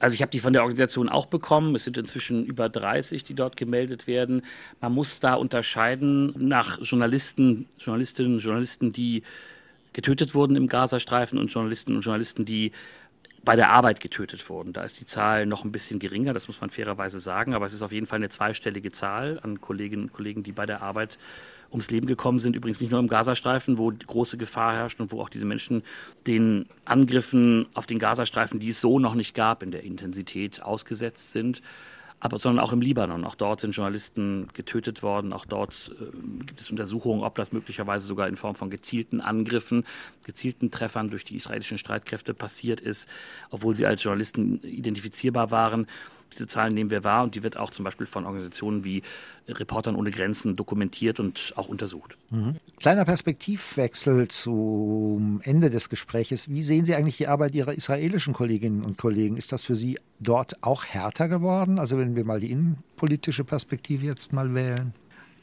Also 0.00 0.14
ich 0.14 0.22
habe 0.22 0.30
die 0.30 0.40
von 0.40 0.52
der 0.52 0.62
Organisation 0.62 1.08
auch 1.08 1.26
bekommen. 1.26 1.74
Es 1.74 1.84
sind 1.84 1.96
inzwischen 1.96 2.44
über 2.44 2.68
30, 2.68 3.24
die 3.24 3.34
dort 3.34 3.56
gemeldet 3.56 4.06
werden. 4.06 4.42
Man 4.80 4.92
muss 4.92 5.20
da 5.20 5.34
unterscheiden 5.34 6.34
nach 6.36 6.80
Journalisten, 6.80 7.66
Journalistinnen 7.78 8.34
und 8.34 8.40
Journalisten, 8.40 8.92
die 8.92 9.22
getötet 9.92 10.34
wurden 10.34 10.56
im 10.56 10.66
Gazastreifen 10.66 11.38
und 11.38 11.48
Journalisten 11.48 11.94
und 11.94 12.02
Journalisten, 12.02 12.44
die 12.44 12.72
bei 13.44 13.56
der 13.56 13.70
Arbeit 13.70 14.00
getötet 14.00 14.48
wurden. 14.48 14.72
Da 14.72 14.82
ist 14.82 15.00
die 15.00 15.06
Zahl 15.06 15.46
noch 15.46 15.64
ein 15.64 15.72
bisschen 15.72 15.98
geringer, 15.98 16.32
das 16.32 16.48
muss 16.48 16.60
man 16.60 16.70
fairerweise 16.70 17.20
sagen, 17.20 17.54
aber 17.54 17.66
es 17.66 17.72
ist 17.72 17.82
auf 17.82 17.92
jeden 17.92 18.06
Fall 18.06 18.16
eine 18.16 18.28
zweistellige 18.28 18.90
Zahl 18.92 19.38
an 19.42 19.60
Kolleginnen 19.60 20.04
und 20.04 20.12
Kollegen, 20.12 20.42
die 20.42 20.52
bei 20.52 20.66
der 20.66 20.82
Arbeit 20.82 21.18
ums 21.70 21.90
Leben 21.90 22.06
gekommen 22.06 22.38
sind. 22.38 22.56
Übrigens 22.56 22.80
nicht 22.80 22.90
nur 22.90 23.00
im 23.00 23.08
Gazastreifen, 23.08 23.78
wo 23.78 23.92
große 23.92 24.36
Gefahr 24.36 24.74
herrscht 24.74 25.00
und 25.00 25.12
wo 25.12 25.20
auch 25.20 25.28
diese 25.28 25.44
Menschen 25.44 25.82
den 26.26 26.66
Angriffen 26.84 27.66
auf 27.74 27.86
den 27.86 27.98
Gazastreifen, 27.98 28.60
die 28.60 28.68
es 28.68 28.80
so 28.80 28.98
noch 28.98 29.14
nicht 29.14 29.34
gab 29.34 29.62
in 29.62 29.72
der 29.72 29.82
Intensität, 29.82 30.62
ausgesetzt 30.62 31.32
sind 31.32 31.62
aber 32.20 32.38
sondern 32.38 32.64
auch 32.64 32.72
im 32.72 32.80
Libanon. 32.80 33.24
Auch 33.24 33.34
dort 33.34 33.60
sind 33.60 33.72
Journalisten 33.72 34.48
getötet 34.54 35.02
worden. 35.02 35.32
Auch 35.32 35.44
dort 35.44 35.92
äh, 36.00 36.44
gibt 36.44 36.60
es 36.60 36.70
Untersuchungen, 36.70 37.22
ob 37.22 37.34
das 37.34 37.52
möglicherweise 37.52 38.06
sogar 38.06 38.28
in 38.28 38.36
Form 38.36 38.54
von 38.54 38.70
gezielten 38.70 39.20
Angriffen, 39.20 39.84
gezielten 40.24 40.70
Treffern 40.70 41.10
durch 41.10 41.24
die 41.24 41.36
israelischen 41.36 41.76
Streitkräfte 41.76 42.32
passiert 42.32 42.80
ist, 42.80 43.08
obwohl 43.50 43.74
sie 43.74 43.86
als 43.86 44.02
Journalisten 44.02 44.62
identifizierbar 44.62 45.50
waren. 45.50 45.86
Diese 46.34 46.46
Zahlen 46.46 46.74
nehmen 46.74 46.90
wir 46.90 47.04
wahr 47.04 47.24
und 47.24 47.34
die 47.34 47.42
wird 47.42 47.56
auch 47.56 47.70
zum 47.70 47.84
Beispiel 47.84 48.06
von 48.06 48.26
Organisationen 48.26 48.84
wie 48.84 49.02
Reportern 49.48 49.96
ohne 49.96 50.10
Grenzen 50.10 50.56
dokumentiert 50.56 51.20
und 51.20 51.52
auch 51.56 51.68
untersucht. 51.68 52.16
Mhm. 52.30 52.56
Kleiner 52.78 53.04
Perspektivwechsel 53.04 54.28
zum 54.28 55.40
Ende 55.42 55.70
des 55.70 55.88
Gespräches. 55.88 56.48
Wie 56.48 56.62
sehen 56.62 56.84
Sie 56.84 56.94
eigentlich 56.94 57.16
die 57.16 57.28
Arbeit 57.28 57.54
Ihrer 57.54 57.72
israelischen 57.72 58.34
Kolleginnen 58.34 58.82
und 58.82 58.98
Kollegen? 58.98 59.36
Ist 59.36 59.52
das 59.52 59.62
für 59.62 59.76
Sie 59.76 59.98
dort 60.20 60.62
auch 60.62 60.84
härter 60.84 61.28
geworden? 61.28 61.78
Also 61.78 61.98
wenn 61.98 62.16
wir 62.16 62.24
mal 62.24 62.40
die 62.40 62.50
innenpolitische 62.50 63.44
Perspektive 63.44 64.06
jetzt 64.06 64.32
mal 64.32 64.54
wählen. 64.54 64.92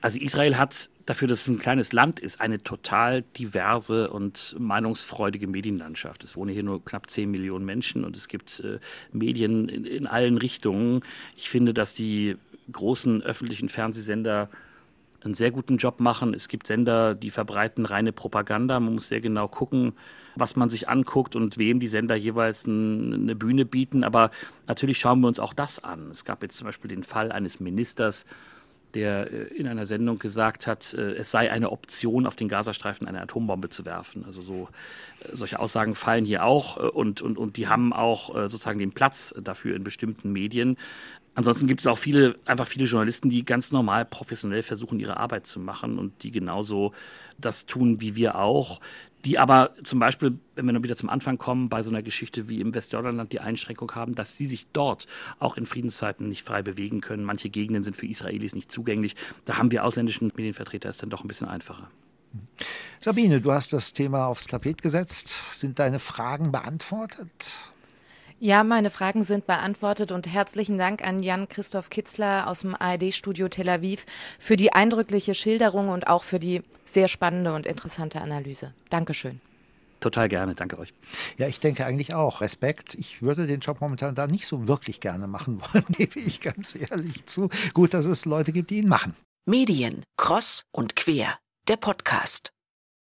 Also 0.02 0.20
Israel 0.20 0.58
hat 0.58 0.90
dafür, 1.12 1.28
dass 1.28 1.42
es 1.42 1.48
ein 1.50 1.60
kleines 1.60 1.92
Land 1.92 2.22
ist, 2.22 2.40
eine 2.40 2.64
total 2.64 3.24
diverse 3.38 4.10
und 4.10 4.56
meinungsfreudige 4.58 5.46
Medienlandschaft. 5.46 6.24
Es 6.24 6.38
wohnen 6.38 6.54
hier 6.54 6.64
nur 6.64 6.86
knapp 6.86 7.10
10 7.10 7.30
Millionen 7.30 7.66
Menschen 7.66 8.06
und 8.06 8.16
es 8.16 8.30
gibt 8.30 8.62
äh, 8.62 8.80
Medien 9.12 9.68
in, 9.68 9.84
in 9.84 10.08
allen 10.08 10.38
Richtungen. 10.38 11.02
Ich 11.36 11.50
finde, 11.50 11.74
dass 11.74 11.94
die 11.94 12.38
großen 12.72 13.24
öffentlichen 13.24 13.68
Fernsehsender 13.68 14.50
einen 15.22 15.34
sehr 15.34 15.52
guten 15.52 15.76
Job 15.76 16.00
machen. 16.00 16.34
Es 16.34 16.48
gibt 16.48 16.66
Sender, 16.66 17.14
die 17.14 17.30
verbreiten 17.30 17.86
reine 17.86 18.14
Propaganda. 18.14 18.80
Man 18.80 18.94
muss 18.94 19.10
sehr 19.10 19.20
genau 19.20 19.50
gucken, 19.50 19.92
was 20.38 20.56
man 20.56 20.70
sich 20.70 20.88
anguckt 20.88 21.36
und 21.36 21.58
wem 21.58 21.82
die 21.82 21.90
Sender 21.90 22.16
jeweils 22.16 22.66
eine 22.66 23.36
Bühne 23.36 23.66
bieten. 23.66 24.06
Aber 24.06 24.32
natürlich 24.66 24.98
schauen 24.98 25.20
wir 25.20 25.28
uns 25.28 25.40
auch 25.40 25.54
das 25.54 25.84
an. 25.84 26.10
Es 26.10 26.24
gab 26.24 26.42
jetzt 26.42 26.58
zum 26.58 26.68
Beispiel 26.68 26.88
den 26.88 27.04
Fall 27.04 27.34
eines 27.34 27.60
Ministers, 27.60 28.26
der 28.96 29.32
äh, 29.32 29.44
in 29.56 29.68
einer 29.68 29.86
Sendung 29.86 30.20
gesagt 30.20 30.68
hat, 30.68 30.94
äh, 30.94 31.14
es 31.14 31.32
sei 31.32 31.52
eine 31.52 31.72
Option, 31.72 32.26
auf 32.26 32.36
den 32.36 32.50
Gazastreifen 32.50 33.08
eine 33.08 33.22
Atombombe 33.22 33.70
zu 33.70 33.86
werfen. 33.86 34.26
Also 34.26 34.42
so 34.42 34.70
äh, 35.22 35.36
solche 35.36 35.60
Aussagen 35.60 35.96
fallen 35.96 36.26
hier 36.26 36.44
auch 36.44 36.78
und, 36.94 37.22
und, 37.22 37.38
und 37.38 37.58
die 37.58 37.68
haben 37.68 37.94
auch 37.94 38.34
sozusagen 38.50 38.80
den 38.80 38.92
Platz 38.92 39.34
dafür 39.42 39.76
in 39.76 39.84
bestimmten 39.84 40.32
Medien. 40.32 40.78
Ansonsten 41.34 41.68
gibt 41.68 41.80
es 41.80 41.88
auch 41.88 41.98
viele, 41.98 42.36
einfach 42.46 42.68
viele 42.68 42.86
Journalisten, 42.86 43.30
die 43.30 43.46
ganz 43.46 43.72
normal 43.72 44.06
professionell 44.06 44.64
versuchen, 44.64 45.00
ihre 45.00 45.18
Arbeit 45.18 45.48
zu 45.48 45.60
machen 45.60 45.98
und 45.98 46.24
die 46.24 46.32
genauso 46.32 46.92
das 47.38 47.66
tun 47.66 48.02
wie 48.02 48.16
wir 48.16 48.36
auch, 48.36 48.82
die 49.26 49.38
aber 49.38 49.76
zum 49.84 50.00
Beispiel, 50.00 50.38
wenn 50.56 50.66
wir 50.66 50.74
noch 50.74 50.84
wieder 50.84 50.96
zum 50.96 51.10
Anfang 51.10 51.38
kommen, 51.38 51.70
bei 51.70 51.84
so 51.84 51.90
einer 51.90 52.02
Geschichte 52.02 52.50
wie 52.50 52.62
im 52.62 52.74
Westjordanland 52.74 53.32
die 53.32 53.40
Einschränkung 53.40 53.94
haben, 53.94 54.16
dass 54.16 54.38
sie 54.38 54.46
sich 54.46 54.68
dort 54.72 55.08
auch 55.40 55.58
in 55.58 55.66
Friedenszeiten 55.66 56.28
nicht 56.28 56.44
frei 56.44 56.62
bewegen 56.62 57.02
können. 57.02 57.24
Manche 57.24 57.50
Gegenden 57.50 57.84
sind 57.84 57.96
für 57.96 58.08
Israelis 58.08 58.56
nicht 58.56 58.72
zugänglich. 58.72 59.16
Da 59.46 59.58
haben 59.58 59.72
wir 59.72 59.86
ausländischen 59.86 60.32
Medienvertreter 60.36 60.90
es 60.90 60.98
dann 60.98 61.10
doch 61.10 61.24
ein 61.24 61.28
bisschen 61.28 61.48
einfacher. 61.48 61.90
Sabine, 63.00 63.42
du 63.42 63.52
hast 63.52 63.74
das 63.74 63.94
Thema 63.94 64.28
aufs 64.28 64.48
Tapet 64.48 64.82
gesetzt. 64.82 65.58
Sind 65.58 65.80
deine 65.80 66.00
Fragen 66.00 66.52
beantwortet? 66.52 67.71
Ja, 68.44 68.64
meine 68.64 68.90
Fragen 68.90 69.22
sind 69.22 69.46
beantwortet 69.46 70.12
und 70.12 70.26
herzlichen 70.26 70.80
Dank 70.80 71.04
an 71.04 71.22
Jan-Christoph 71.22 71.92
Kitzler 71.92 72.48
aus 72.48 72.62
dem 72.62 72.74
ARD-Studio 72.74 73.50
Tel 73.50 73.70
Aviv 73.70 74.08
für 74.40 74.58
die 74.58 74.74
eindrückliche 74.74 75.36
Schilderung 75.36 75.90
und 75.90 76.08
auch 76.08 76.24
für 76.24 76.40
die 76.40 76.64
sehr 76.84 77.08
spannende 77.08 77.54
und 77.54 77.68
interessante 77.68 78.20
Analyse. 78.20 78.74
Dankeschön. 78.90 79.42
Total 80.00 80.28
gerne, 80.28 80.56
danke 80.56 80.80
euch. 80.80 80.92
Ja, 81.38 81.46
ich 81.46 81.60
denke 81.60 81.86
eigentlich 81.86 82.16
auch. 82.16 82.42
Respekt. 82.42 82.96
Ich 82.96 83.22
würde 83.22 83.46
den 83.46 83.60
Job 83.60 83.80
momentan 83.80 84.16
da 84.16 84.26
nicht 84.26 84.48
so 84.48 84.68
wirklich 84.68 85.02
gerne 85.02 85.28
machen 85.28 85.62
wollen, 85.74 85.86
gebe 85.90 86.20
ich 86.20 86.42
ganz 86.42 86.74
ehrlich 86.74 87.28
zu. 87.28 87.48
Gut, 87.76 87.94
dass 87.94 88.08
es 88.08 88.26
Leute 88.26 88.52
gibt, 88.54 88.72
die 88.72 88.80
ihn 88.80 88.88
machen. 88.88 89.16
Medien, 89.46 90.04
Cross 90.18 90.64
und 90.72 90.96
Quer, 90.96 91.38
der 91.68 91.78
Podcast. 91.78 92.52